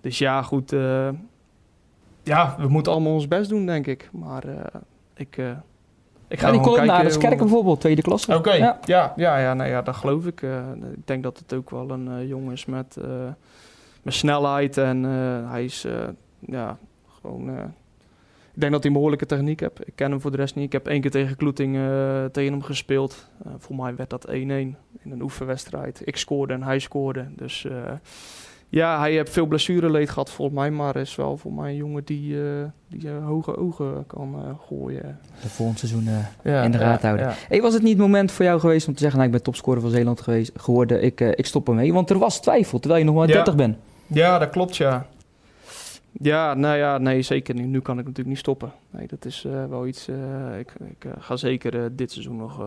Dus 0.00 0.18
ja, 0.18 0.42
goed. 0.42 0.70
ja, 2.22 2.54
we 2.58 2.68
moeten 2.68 2.92
allemaal 2.92 3.12
ons 3.12 3.28
best 3.28 3.50
doen, 3.50 3.66
denk 3.66 3.86
ik. 3.86 4.08
Maar 4.12 4.44
ik 5.14 5.38
ik 6.32 6.40
ga 6.40 6.46
ja, 6.46 6.52
die 6.52 6.60
kolom 6.60 6.86
naar 6.86 7.18
Kerken 7.18 7.36
bijvoorbeeld, 7.36 7.80
tweede 7.80 8.02
klasse. 8.02 8.36
Oké, 8.36 8.52
ja. 8.52 8.78
ja. 8.84 9.12
Ja, 9.16 9.38
ja, 9.38 9.54
nou 9.54 9.70
ja, 9.70 9.82
dat 9.82 9.96
geloof 9.96 10.26
ik. 10.26 10.42
Uh, 10.42 10.58
ik 10.92 11.06
denk 11.06 11.22
dat 11.22 11.38
het 11.38 11.52
ook 11.52 11.70
wel 11.70 11.90
een 11.90 12.08
uh, 12.08 12.28
jongen 12.28 12.52
is 12.52 12.64
met, 12.64 12.96
uh, 12.98 13.04
met 14.02 14.14
snelheid. 14.14 14.78
En 14.78 15.02
hij 15.48 15.64
is 15.64 15.86
ja, 16.38 16.78
gewoon... 17.20 17.48
ik 18.54 18.60
denk 18.60 18.72
dat 18.72 18.80
hij 18.80 18.90
een 18.90 18.96
behoorlijke 18.96 19.26
techniek 19.26 19.60
heeft. 19.60 19.86
Ik 19.86 19.96
ken 19.96 20.10
hem 20.10 20.20
voor 20.20 20.30
de 20.30 20.36
rest 20.36 20.54
niet. 20.54 20.64
Ik 20.64 20.72
heb 20.72 20.86
één 20.86 21.00
keer 21.00 21.10
tegen 21.10 21.36
Kloeting 21.36 21.78
tegen 22.32 22.52
hem 22.52 22.62
gespeeld. 22.62 23.28
voor 23.58 23.76
mij 23.76 23.96
werd 23.96 24.10
dat 24.10 24.28
1-1 24.28 24.32
in 24.32 24.76
een 25.02 25.22
oefenwedstrijd. 25.22 26.02
Ik 26.04 26.16
scoorde 26.16 26.54
en 26.54 26.62
hij 26.62 26.78
scoorde. 26.78 27.28
Dus 27.36 27.66
ja, 28.72 28.98
hij 28.98 29.12
heeft 29.12 29.32
veel 29.32 29.46
blessureleed 29.46 30.10
gehad 30.10 30.30
volgens 30.30 30.58
mij, 30.58 30.70
maar 30.70 30.96
is 30.96 31.16
wel 31.16 31.36
voor 31.36 31.52
mij 31.52 31.70
een 31.70 31.76
jongen 31.76 32.04
die, 32.04 32.34
uh, 32.34 32.64
die 32.88 33.04
uh, 33.04 33.26
hoge 33.26 33.56
ogen 33.56 34.06
kan 34.06 34.34
uh, 34.34 34.54
gooien. 34.68 35.18
De 35.42 35.48
volgend 35.48 35.78
seizoen 35.78 36.08
ja, 36.44 36.62
in 36.62 36.70
de 36.70 36.78
raad 36.78 37.02
houden. 37.02 37.26
Ja. 37.26 37.34
Hey, 37.48 37.60
was 37.60 37.74
het 37.74 37.82
niet 37.82 37.92
het 37.92 38.00
moment 38.00 38.32
voor 38.32 38.44
jou 38.44 38.60
geweest 38.60 38.88
om 38.88 38.92
te 38.92 39.00
zeggen, 39.00 39.18
nou, 39.18 39.30
ik 39.30 39.36
ben 39.36 39.44
topscorer 39.44 39.80
van 39.80 39.90
Zeeland 39.90 40.20
geweest, 40.20 40.52
geworden, 40.56 41.02
ik, 41.02 41.20
ik 41.20 41.46
stop 41.46 41.68
ermee? 41.68 41.92
Want 41.92 42.10
er 42.10 42.18
was 42.18 42.40
twijfel, 42.40 42.78
terwijl 42.78 43.00
je 43.00 43.06
nog 43.06 43.16
maar 43.16 43.26
30 43.26 43.54
bent. 43.54 43.76
Ja, 44.06 44.38
dat 44.38 44.50
klopt, 44.50 44.76
ja. 44.76 45.06
Ja, 46.12 46.54
nou 46.54 46.76
ja, 46.76 46.98
nee, 46.98 47.22
zeker 47.22 47.54
niet. 47.54 47.66
Nu 47.66 47.80
kan 47.80 47.98
ik 47.98 48.04
natuurlijk 48.04 48.28
niet 48.28 48.38
stoppen. 48.38 48.72
Nee, 48.90 49.06
dat 49.06 49.24
is 49.24 49.42
wel 49.42 49.86
iets, 49.86 50.08
ik, 50.58 50.72
ik 50.88 51.06
ga 51.18 51.36
zeker 51.36 51.96
dit 51.96 52.12
seizoen 52.12 52.36
nog, 52.36 52.62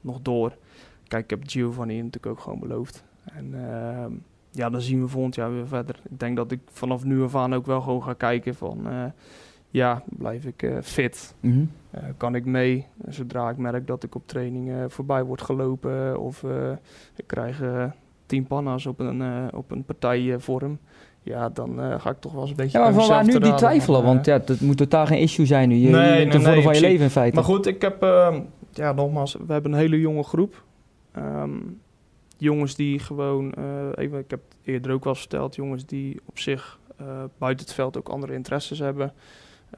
nog 0.00 0.20
door. 0.22 0.56
Kijk, 1.08 1.24
ik 1.24 1.30
heb 1.30 1.42
Giovanni 1.46 1.96
natuurlijk 1.96 2.26
ook 2.26 2.40
gewoon 2.40 2.60
beloofd. 2.60 3.04
En 3.24 3.54
ehm, 3.54 4.12
ja, 4.50 4.70
dan 4.70 4.80
zien 4.80 5.00
we 5.00 5.08
volgend 5.08 5.34
jaar 5.34 5.52
weer 5.52 5.66
verder. 5.66 6.00
Ik 6.10 6.20
denk 6.20 6.36
dat 6.36 6.52
ik 6.52 6.60
vanaf 6.72 7.04
nu 7.04 7.22
af 7.22 7.36
aan 7.36 7.54
ook 7.54 7.66
wel 7.66 7.80
gewoon 7.80 8.02
ga 8.02 8.12
kijken 8.12 8.54
van... 8.54 8.86
Uh, 8.86 9.04
ja, 9.68 10.02
blijf 10.04 10.44
ik 10.44 10.62
uh, 10.62 10.78
fit? 10.82 11.34
Mm 11.40 11.52
-hmm. 11.52 11.70
uh, 11.94 12.08
kan 12.16 12.34
ik 12.34 12.44
mee? 12.44 12.86
Zodra 13.08 13.50
ik 13.50 13.56
merk 13.56 13.86
dat 13.86 14.02
ik 14.02 14.14
op 14.14 14.26
training 14.26 14.92
voorbij 14.92 15.22
word 15.24 15.42
gelopen... 15.42 16.20
of 16.20 16.44
ik 17.16 17.26
krijg 17.26 17.62
tien 18.32 18.46
panna's 18.46 18.86
op 18.86 19.00
een, 19.00 19.50
op 19.54 19.70
een 19.70 19.84
partijvorm... 19.84 20.78
ja, 21.22 21.48
dan 21.48 22.00
ga 22.00 22.10
ik 22.10 22.20
toch 22.20 22.32
wel 22.32 22.40
eens 22.40 22.50
een 22.50 22.56
beetje... 22.56 22.78
Ja, 22.78 22.84
maar 22.84 22.94
van 22.94 23.08
waar 23.08 23.24
nu 23.24 23.38
die 23.38 23.54
twijfelen? 23.54 24.02
Want 24.02 24.26
ja, 24.26 24.38
dat 24.38 24.60
moet 24.60 24.76
totaal 24.76 25.06
geen 25.06 25.18
issue 25.18 25.46
zijn 25.46 25.68
nu. 25.68 25.74
Je, 25.74 25.88
nee, 25.88 26.20
je 26.20 26.26
nee, 26.26 26.38
nee, 26.38 26.62
van 26.62 26.74
je 26.74 26.80
leven 26.80 27.04
in 27.04 27.10
feite. 27.10 27.34
Maar 27.34 27.44
goed, 27.44 27.66
ik 27.66 27.82
heb... 27.82 28.02
Ehm, 28.02 28.40
ja, 28.70 28.92
nogmaals, 28.92 29.36
we 29.46 29.52
hebben 29.52 29.72
een 29.72 29.78
hele 29.78 30.00
jonge 30.00 30.22
groep... 30.22 30.64
Um, 31.16 31.80
jongens 32.36 32.74
die 32.74 32.98
gewoon, 32.98 33.52
even, 33.94 34.18
ik 34.18 34.30
heb 34.30 34.40
het 34.48 34.56
eerder 34.64 34.92
ook 34.92 35.04
wel 35.04 35.14
verteld, 35.14 35.54
jongens 35.54 35.86
die 35.86 36.20
op 36.24 36.38
zich 36.38 36.78
buiten 37.38 37.66
het 37.66 37.74
veld 37.74 37.96
ook 37.96 38.08
andere 38.08 38.32
interesses 38.32 38.78
hebben. 38.78 39.12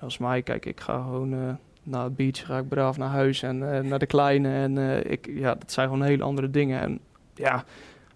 Als 0.01 0.19
mij, 0.19 0.43
kijk, 0.43 0.67
ik 0.67 0.81
ga 0.81 1.03
gewoon 1.03 1.59
naar 1.83 2.05
het 2.05 2.17
beach, 2.17 2.47
ga 2.47 2.59
ik 2.59 2.69
braaf 2.69 2.97
naar 2.97 3.09
huis 3.09 3.43
en 3.43 3.59
naar 3.89 3.99
de 3.99 4.07
kleine. 4.07 4.49
En 4.49 4.79
ik, 5.11 5.31
ja, 5.35 5.55
dat 5.55 5.73
zijn 5.73 5.89
gewoon 5.89 6.05
hele 6.05 6.23
andere 6.23 6.51
dingen. 6.51 6.81
En 6.81 6.99
ja, 7.35 7.65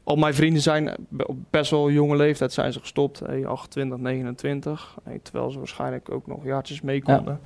al 0.08 0.16
mijn 0.16 0.34
vrienden 0.34 0.62
zijn 0.62 0.94
op 1.26 1.36
best 1.50 1.70
wel 1.70 1.90
jonge 1.90 2.16
leeftijd 2.16 2.52
zijn 2.52 2.72
ze 2.72 2.80
gestopt. 2.80 3.18
Hey, 3.18 3.46
28, 3.46 3.98
29. 3.98 4.96
Hey, 5.04 5.20
terwijl 5.22 5.50
ze 5.50 5.58
waarschijnlijk 5.58 6.10
ook 6.10 6.26
nog 6.26 6.44
jaartjes 6.44 6.80
mee 6.80 7.02
konden. 7.02 7.40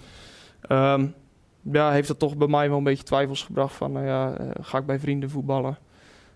Ja. 0.68 0.92
Um, 0.92 1.14
ja, 1.72 1.90
heeft 1.90 2.08
dat 2.08 2.18
toch 2.18 2.36
bij 2.36 2.48
mij 2.48 2.68
wel 2.68 2.78
een 2.78 2.84
beetje 2.84 3.04
twijfels 3.04 3.42
gebracht 3.42 3.74
van, 3.74 3.92
nou 3.92 4.06
ja, 4.06 4.36
ga 4.60 4.78
ik 4.78 4.86
bij 4.86 4.98
vrienden 4.98 5.30
voetballen? 5.30 5.78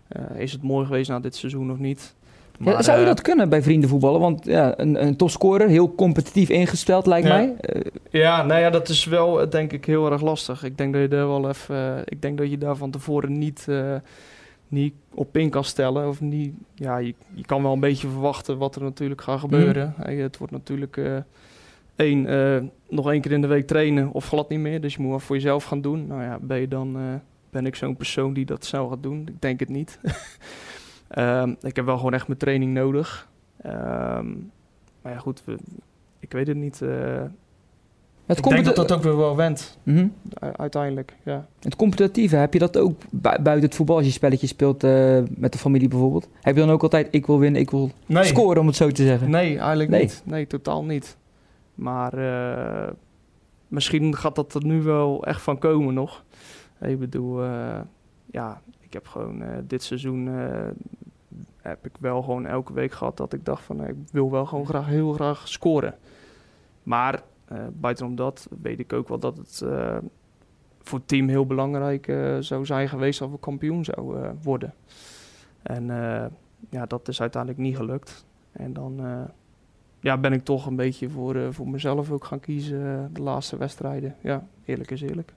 Eh, 0.08 0.40
is 0.40 0.52
het 0.52 0.62
mooi 0.62 0.86
geweest 0.86 1.08
na 1.08 1.20
dit 1.20 1.36
seizoen 1.36 1.70
of 1.70 1.78
niet? 1.78 2.14
Maar, 2.58 2.84
zou 2.84 2.96
je 2.96 3.02
eh, 3.02 3.08
dat 3.08 3.22
kunnen 3.22 3.48
bij 3.48 3.62
vrienden 3.62 3.88
voetballen? 3.88 4.20
Want 4.20 4.44
ja, 4.44 4.78
een, 4.78 5.02
een 5.06 5.16
topscorer, 5.16 5.68
heel 5.68 5.94
competitief 5.94 6.48
ingesteld 6.48 7.06
lijkt 7.06 7.28
mij. 7.28 7.54
Eh, 7.60 7.80
ja, 8.10 8.42
nou 8.42 8.60
ja, 8.60 8.70
dat 8.70 8.88
is 8.88 9.04
wel 9.04 9.50
denk 9.50 9.72
ik 9.72 9.84
heel 9.84 10.12
erg 10.12 10.22
lastig. 10.22 10.64
Ik 10.64 10.78
denk 10.78 10.92
dat 10.92 11.02
je 11.02 11.08
daar 11.08 11.28
wel 11.28 11.48
even, 11.48 12.02
ik 12.04 12.22
denk 12.22 12.38
dat 12.38 12.50
je 12.50 12.58
daar 12.58 12.76
van 12.76 12.90
tevoren 12.90 13.38
niet, 13.38 13.66
niet 14.68 14.94
op 15.14 15.36
in 15.36 15.50
kan 15.50 15.64
stellen. 15.64 16.08
Of 16.08 16.20
niet, 16.20 16.54
ja, 16.74 16.96
je, 16.96 17.14
je 17.34 17.44
kan 17.44 17.62
wel 17.62 17.72
een 17.72 17.80
beetje 17.80 18.08
verwachten 18.08 18.58
wat 18.58 18.76
er 18.76 18.82
natuurlijk 18.82 19.20
gaat 19.20 19.40
gebeuren. 19.40 19.94
Mhm. 19.98 20.10
het 20.10 20.36
wordt 20.36 20.52
natuurlijk 20.52 21.00
één, 21.96 22.22
nog 22.88 23.10
één 23.10 23.20
keer 23.20 23.32
in 23.32 23.40
de 23.40 23.46
week 23.46 23.66
trainen 23.66 24.12
of 24.12 24.28
glad 24.28 24.48
niet 24.48 24.58
meer. 24.58 24.80
Dus 24.80 24.94
je 24.94 25.02
moet 25.02 25.10
wat 25.10 25.22
voor 25.22 25.36
jezelf 25.36 25.64
gaan 25.64 25.80
doen. 25.80 26.06
Nou 26.06 26.22
ja, 26.22 26.38
ben 26.40 26.60
je 26.60 26.68
dan 26.68 27.20
ben 27.50 27.66
ik 27.66 27.76
zo'n 27.76 27.96
persoon 27.96 28.32
die 28.32 28.44
dat 28.44 28.64
snel 28.64 28.88
gaat 28.88 29.02
doen? 29.02 29.28
Ik 29.28 29.40
denk 29.40 29.60
het 29.60 29.68
niet. 29.68 29.98
Ehm, 31.08 31.54
ik 31.60 31.76
heb 31.76 31.84
wel 31.84 31.96
gewoon 31.96 32.14
echt 32.14 32.26
mijn 32.26 32.38
training 32.38 32.72
nodig. 32.72 33.28
Ehm, 33.56 34.32
maar 35.02 35.12
ja, 35.12 35.18
goed, 35.18 35.44
we, 35.44 35.56
ik 36.18 36.32
weet 36.32 36.46
het 36.46 36.56
niet. 36.56 36.82
Het 38.26 38.38
ik 38.38 38.44
denk 38.44 38.64
dat 38.64 38.76
dat 38.76 38.92
ook 38.92 39.02
weer 39.02 39.16
wel 39.16 39.36
went, 39.36 39.78
mm 39.82 40.12
uiteindelijk. 40.56 41.16
Ja. 41.22 41.46
Het 41.60 41.76
competitieve, 41.76 42.36
heb 42.36 42.52
je 42.52 42.58
dat 42.58 42.78
ook 42.78 43.00
buiten 43.20 43.60
het 43.60 43.74
voetbal, 43.74 43.96
als 43.96 44.04
je 44.06 44.12
spelletjes 44.12 44.50
speelt 44.50 44.84
uh, 44.84 45.22
met 45.28 45.52
de 45.52 45.58
familie 45.58 45.88
bijvoorbeeld? 45.88 46.28
Heb 46.40 46.54
je 46.54 46.60
dan 46.60 46.70
ook 46.70 46.82
altijd, 46.82 47.08
ik 47.10 47.26
wil 47.26 47.38
winnen, 47.38 47.60
ik 47.60 47.70
wil 47.70 47.90
scoren, 48.08 48.60
om 48.60 48.66
het 48.66 48.76
zo 48.76 48.90
te 48.90 49.02
zeggen? 49.02 49.30
Nee, 49.30 49.58
eigenlijk 49.58 49.90
nee. 49.90 50.00
niet. 50.00 50.22
Nee, 50.24 50.46
totaal 50.46 50.84
niet. 50.84 51.16
Maar 51.74 52.18
uh, 52.18 52.92
misschien 53.68 54.16
gaat 54.16 54.34
dat 54.34 54.54
er 54.54 54.64
nu 54.64 54.82
wel 54.82 55.24
echt 55.24 55.42
van 55.42 55.58
komen 55.58 55.94
nog. 55.94 56.24
Ik 56.80 56.98
bedoel, 56.98 57.44
uh, 57.44 57.78
ja, 58.30 58.60
ik 58.80 58.92
heb 58.92 59.06
gewoon 59.06 59.42
dit 59.66 59.82
seizoen 59.82 60.28
heb 61.62 61.86
ik 61.86 61.92
wel 62.00 62.22
gewoon 62.22 62.46
elke 62.46 62.72
week 62.72 62.92
gehad 62.92 63.16
dat 63.16 63.32
ik 63.32 63.44
dacht 63.44 63.64
van 63.64 63.84
ik 63.84 63.94
wil 64.10 64.30
wel 64.30 64.46
gewoon 64.46 64.66
graag 64.66 64.86
heel 64.86 65.12
graag 65.12 65.48
scoren. 65.48 65.94
Maar 66.82 67.22
buitenom 67.72 68.14
dat 68.14 68.48
weet 68.62 68.78
ik 68.78 68.92
ook 68.92 69.08
wel 69.08 69.18
dat 69.18 69.36
het 69.36 69.64
voor 70.82 70.98
het 70.98 71.08
team 71.08 71.28
heel 71.28 71.46
belangrijk 71.46 72.12
zou 72.40 72.66
zijn 72.66 72.88
geweest 72.88 73.20
als 73.20 73.30
we 73.30 73.38
kampioen 73.38 73.84
zouden 73.84 74.38
worden. 74.42 74.74
En 75.62 75.86
ja, 76.70 76.86
dat 76.86 77.08
is 77.08 77.20
uiteindelijk 77.20 77.62
niet 77.62 77.76
gelukt. 77.76 78.24
En 78.52 78.72
dan 78.72 79.00
ja, 80.00 80.18
ben 80.18 80.32
ik 80.32 80.44
toch 80.44 80.66
een 80.66 80.76
beetje 80.76 81.08
voor, 81.08 81.52
voor 81.54 81.68
mezelf 81.68 82.10
ook 82.10 82.24
gaan 82.24 82.40
kiezen 82.40 83.10
de 83.12 83.22
laatste 83.22 83.56
wedstrijden. 83.56 84.14
Ja, 84.20 84.46
eerlijk 84.64 84.90
is 84.90 85.00
eerlijk. 85.00 85.32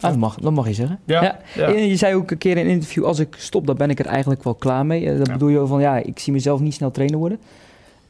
Ah, 0.00 0.10
dat, 0.10 0.18
mag, 0.18 0.34
dat 0.34 0.52
mag 0.52 0.66
je 0.66 0.74
zeggen. 0.74 1.00
Ja, 1.04 1.38
ja. 1.54 1.68
Je 1.68 1.96
zei 1.96 2.14
ook 2.14 2.30
een 2.30 2.38
keer 2.38 2.56
in 2.56 2.66
een 2.66 2.72
interview, 2.72 3.04
als 3.04 3.18
ik 3.18 3.34
stop, 3.38 3.66
dan 3.66 3.76
ben 3.76 3.90
ik 3.90 3.98
er 3.98 4.06
eigenlijk 4.06 4.42
wel 4.42 4.54
klaar 4.54 4.86
mee. 4.86 5.02
Uh, 5.04 5.18
dat 5.18 5.32
bedoel 5.32 5.48
je 5.48 5.66
van, 5.66 5.80
ja, 5.80 5.96
ik 5.96 6.18
zie 6.18 6.32
mezelf 6.32 6.60
niet 6.60 6.74
snel 6.74 6.90
trainer 6.90 7.18
worden. 7.18 7.40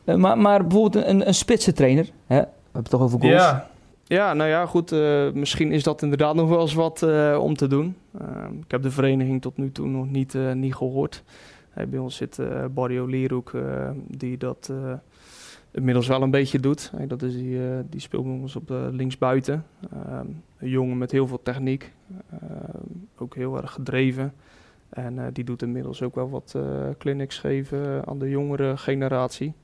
Uh, 0.05 0.15
maar, 0.15 0.39
maar 0.39 0.67
bijvoorbeeld 0.67 1.05
een, 1.05 1.27
een 1.29 1.35
spitse 1.35 1.73
trainer, 1.73 2.11
hè? 2.27 2.43
Hebben 2.79 2.93
toch 2.93 3.03
over 3.03 3.21
goals. 3.21 3.35
Ja, 3.35 3.71
ja 4.05 4.35
nou 4.35 4.51
ja, 4.51 4.67
goed. 4.67 4.93
Uh, 4.93 5.33
misschien 5.33 5.73
is 5.73 5.83
dat 5.83 6.03
inderdaad 6.03 6.35
nog 6.35 6.49
wel 6.49 6.61
eens 6.61 6.75
wat 6.75 7.03
om 7.39 7.57
te 7.57 7.67
doen. 7.67 7.97
ik 8.65 8.71
heb 8.71 8.83
de 8.83 8.91
vereniging 8.91 9.43
tot 9.43 9.57
nu 9.57 9.73
toe 9.73 9.87
nog 9.87 10.11
niet, 10.11 10.35
niet 10.55 10.75
gehoord. 10.75 11.23
bij 11.89 11.99
ons 11.99 12.17
zit 12.17 12.41
Barrio 12.75 13.07
Lierhoek, 13.07 13.53
die 14.07 14.39
dat 14.39 14.71
inmiddels 15.71 16.07
wel 16.07 16.23
een 16.23 16.31
beetje 16.31 16.61
doet. 16.61 16.93
dat 17.07 17.23
is 17.23 17.35
die, 17.35 17.57
uh, 17.57 17.79
die 17.91 18.01
speelt 18.01 18.25
ons 18.25 18.57
op 18.57 18.71
uh, 18.71 18.87
linksbuiten. 18.91 19.65
Uh, 19.95 20.21
een 20.59 20.69
jongen 20.69 20.99
met 20.99 21.11
heel 21.11 21.27
veel 21.27 21.43
techniek. 21.43 21.93
Ehm, 22.31 22.83
ook 23.17 23.35
heel 23.35 23.57
erg 23.57 23.73
gedreven. 23.73 24.35
En 24.89 25.19
eh, 25.19 25.27
die 25.33 25.45
doet 25.45 25.63
inmiddels 25.63 26.03
ook 26.03 26.15
wel 26.15 26.31
wat 26.31 26.57
clinics 26.99 27.39
geven 27.39 28.07
aan 28.07 28.19
de 28.19 28.31
jongere 28.31 28.77
generatie. 28.77 29.55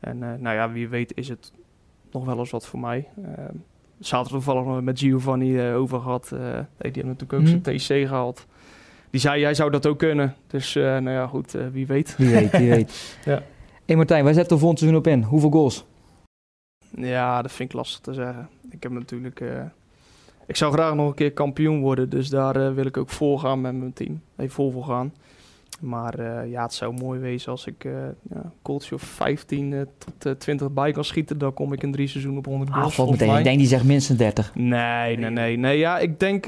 En 0.00 0.18
nou 0.18 0.56
ja, 0.56 0.72
wie 0.72 0.88
weet 0.88 1.16
is 1.16 1.28
het 1.28 1.52
nog 2.18 2.24
wel 2.24 2.38
eens 2.38 2.50
wat 2.50 2.66
voor 2.66 2.80
mij. 2.80 3.08
Ehm, 3.16 3.54
zaterdag 3.98 4.42
toevallig 4.42 4.80
met 4.80 4.98
Giovanni 4.98 5.72
over 5.72 6.00
gehad. 6.00 6.28
die 6.28 6.38
heeft 6.78 6.96
natuurlijk 6.96 7.32
ook 7.32 7.46
zijn 7.46 7.62
mhm. 7.64 7.76
TC 7.76 8.08
gehaald. 8.08 8.46
Die 9.10 9.20
zei, 9.20 9.40
jij 9.40 9.54
zou 9.54 9.70
dat 9.70 9.86
ook 9.86 9.98
kunnen. 9.98 10.34
Dus 10.46 10.74
nou 10.74 11.10
ja, 11.10 11.26
goed, 11.26 11.56
wie 11.72 11.86
weet. 11.86 12.16
Wie 12.16 12.28
weet, 12.28 12.50
wie 12.50 12.70
weet. 12.76 13.18
ja 13.24 13.42
hey 13.86 13.96
Martijn, 13.96 14.24
wij 14.24 14.32
zetten 14.32 14.52
er 14.52 14.58
volgend 14.58 14.78
seizoen 14.78 15.00
op 15.00 15.06
in. 15.06 15.22
Hoeveel 15.22 15.50
goals? 15.50 15.84
Ja, 16.96 17.42
dat 17.42 17.52
vind 17.52 17.68
ik 17.68 17.76
lastig 17.76 18.00
te 18.00 18.14
zeggen. 18.14 18.48
Ik 18.70 18.82
heb 18.82 18.92
natuurlijk... 18.92 19.40
Ik 20.46 20.56
zou 20.56 20.72
graag 20.72 20.94
nog 20.94 21.08
een 21.08 21.14
keer 21.14 21.32
kampioen 21.32 21.80
worden. 21.80 22.10
Dus 22.10 22.28
daar 22.28 22.74
wil 22.74 22.86
ik 22.86 22.96
ook 22.96 23.10
voor 23.10 23.38
gaan 23.38 23.60
met 23.60 23.74
mijn 23.74 23.92
team. 23.92 24.20
Even 24.36 24.54
vol 24.54 24.70
voor 24.70 24.84
gaan. 24.84 25.12
Maar 25.80 26.20
uh, 26.20 26.50
ja, 26.50 26.62
het 26.62 26.74
zou 26.74 26.94
mooi 26.94 27.20
wezen 27.20 27.50
als 27.50 27.66
ik 27.66 27.84
uh, 27.84 27.92
ja, 28.30 28.52
of 28.64 29.02
15 29.02 29.86
tot 30.18 30.40
20 30.40 30.70
bij 30.70 30.92
kan 30.92 31.04
schieten. 31.04 31.38
Dan 31.38 31.54
kom 31.54 31.72
ik 31.72 31.82
in 31.82 31.92
drie 31.92 32.06
seizoenen 32.06 32.38
op 32.38 32.46
100 32.46 32.70
goals. 32.70 32.98
Ah, 32.98 33.10
meteen. 33.10 33.36
Ik 33.36 33.44
denk 33.44 33.58
die 33.58 33.66
zegt 33.66 33.84
minstens 33.84 34.18
30. 34.18 34.54
Nee, 34.54 35.16
nee, 35.16 35.30
nee. 35.30 35.56
nee 35.56 35.78
ja, 35.78 35.98
ik, 35.98 36.20
denk, 36.20 36.46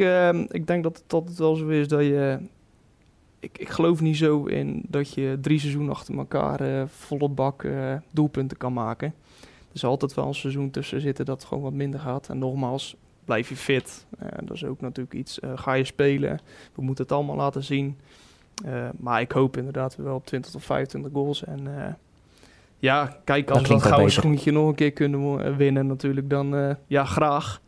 ik 0.49 0.67
denk 0.67 0.83
dat 0.83 1.01
het 1.03 1.13
altijd 1.13 1.39
wel 1.39 1.55
zo 1.55 1.69
is 1.69 1.89
dat 1.89 2.01
je 2.01 2.39
ik, 3.41 3.59
ik 3.59 3.69
geloof 3.69 4.01
niet 4.01 4.17
zo 4.17 4.45
in 4.45 4.83
dat 4.89 5.15
je 5.15 5.39
drie 5.41 5.59
seizoenen 5.59 5.93
achter 5.93 6.19
elkaar 6.19 6.61
uh, 6.61 6.83
volle 6.87 7.29
bak 7.29 7.63
uh, 7.63 7.95
doelpunten 8.11 8.57
kan 8.57 8.73
maken. 8.73 9.15
Er 9.41 9.75
is 9.75 9.85
altijd 9.85 10.15
wel 10.15 10.27
een 10.27 10.35
seizoen 10.35 10.71
tussen 10.71 11.01
zitten 11.01 11.25
dat 11.25 11.37
het 11.39 11.49
gewoon 11.49 11.63
wat 11.63 11.73
minder 11.73 12.01
gaat. 12.01 12.29
En 12.29 12.39
nogmaals, 12.39 12.97
blijf 13.25 13.49
je 13.49 13.57
fit. 13.57 14.07
Uh, 14.23 14.29
dat 14.45 14.57
is 14.57 14.65
ook 14.65 14.81
natuurlijk 14.81 15.15
iets. 15.15 15.39
ga 15.55 15.73
je 15.73 15.85
spelen? 15.85 16.41
We 16.75 16.83
moeten 16.83 17.05
het 17.05 17.13
allemaal 17.13 17.37
laten 17.37 17.65
zien. 17.65 17.99
Maar 18.97 19.21
ik 19.21 19.33
hoop 19.33 19.57
inderdaad 19.57 19.97
wel 19.97 20.15
op 20.15 20.27
20 20.27 20.51
tot 20.51 20.65
25 20.65 21.13
goals. 21.13 21.45
En 21.45 21.97
ja, 22.79 23.17
kijk, 23.25 23.51
als 23.51 23.63
we 23.63 23.69
dat 23.69 23.83
gouden 23.83 24.13
schoentje 24.13 24.53
nog 24.53 24.69
een 24.69 24.75
keer 24.75 24.93
kunnen 24.93 25.57
winnen 25.57 25.87
natuurlijk, 25.87 26.31
dan 26.31 26.77
ja, 26.87 27.05
graag. 27.05 27.61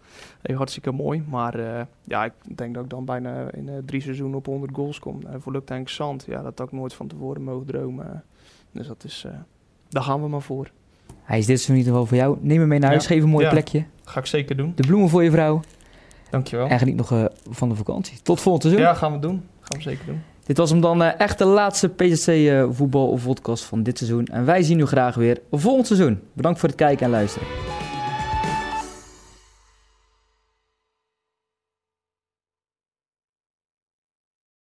Hey, 0.42 0.56
hartstikke 0.56 0.90
mooi. 0.90 1.22
Maar 1.28 1.58
uh, 1.58 1.80
ja, 2.04 2.24
ik 2.24 2.32
denk 2.56 2.74
dat 2.74 2.84
ik 2.84 2.90
dan 2.90 3.04
bijna 3.04 3.52
in 3.52 3.66
uh, 3.66 3.74
drie 3.84 4.00
seizoenen 4.00 4.38
op 4.38 4.46
100 4.46 4.74
goals 4.74 4.98
kom. 4.98 5.20
En 5.26 5.40
voor 5.40 5.52
Lukt 5.52 5.90
Zand, 5.90 6.24
ja, 6.26 6.42
dat 6.42 6.58
had 6.58 6.66
ik 6.66 6.72
nooit 6.72 6.94
van 6.94 7.06
tevoren 7.06 7.42
mogen 7.42 7.66
dromen. 7.66 8.24
Dus 8.72 8.86
dat 8.86 9.04
is, 9.04 9.24
uh, 9.26 9.32
daar 9.88 10.02
gaan 10.02 10.22
we 10.22 10.28
maar 10.28 10.42
voor. 10.42 10.70
Hij 11.22 11.38
is 11.38 11.46
dit 11.46 11.60
seizoen 11.60 11.74
in 11.74 11.80
ieder 11.80 11.92
geval 11.92 12.08
voor 12.08 12.16
jou. 12.16 12.38
Neem 12.40 12.58
hem 12.58 12.68
mee 12.68 12.78
naar 12.78 12.90
huis, 12.90 13.06
geef 13.06 13.22
een 13.22 13.28
mooi 13.28 13.44
ja, 13.44 13.50
plekje. 13.50 13.84
Ga 14.04 14.20
ik 14.20 14.26
zeker 14.26 14.56
doen. 14.56 14.72
De 14.74 14.86
bloemen 14.86 15.08
voor 15.08 15.22
je 15.22 15.30
vrouw. 15.30 15.60
Dankjewel. 16.30 16.68
En 16.68 16.78
geniet 16.78 16.96
nog 16.96 17.28
van 17.50 17.68
de 17.68 17.74
vakantie. 17.74 18.22
Tot 18.22 18.40
volgend 18.40 18.62
seizoen. 18.62 18.84
Ja, 18.84 18.94
gaan 18.94 19.12
we 19.12 19.18
doen. 19.18 19.44
Gaan 19.60 19.76
we 19.76 19.82
zeker 19.82 20.06
doen. 20.06 20.22
Dit 20.44 20.56
was 20.56 20.70
hem 20.70 20.80
dan 20.80 21.02
echt 21.02 21.38
de 21.38 21.44
laatste 21.44 21.88
PSC 21.88 22.32
voetbal 22.70 23.18
podcast 23.24 23.64
van 23.64 23.82
dit 23.82 23.98
seizoen. 23.98 24.26
En 24.26 24.44
wij 24.44 24.62
zien 24.62 24.78
u 24.78 24.86
graag 24.86 25.14
weer 25.14 25.40
volgend 25.50 25.86
seizoen. 25.86 26.20
Bedankt 26.32 26.58
voor 26.58 26.68
het 26.68 26.78
kijken 26.78 27.04
en 27.04 27.10
luisteren. 27.10 27.69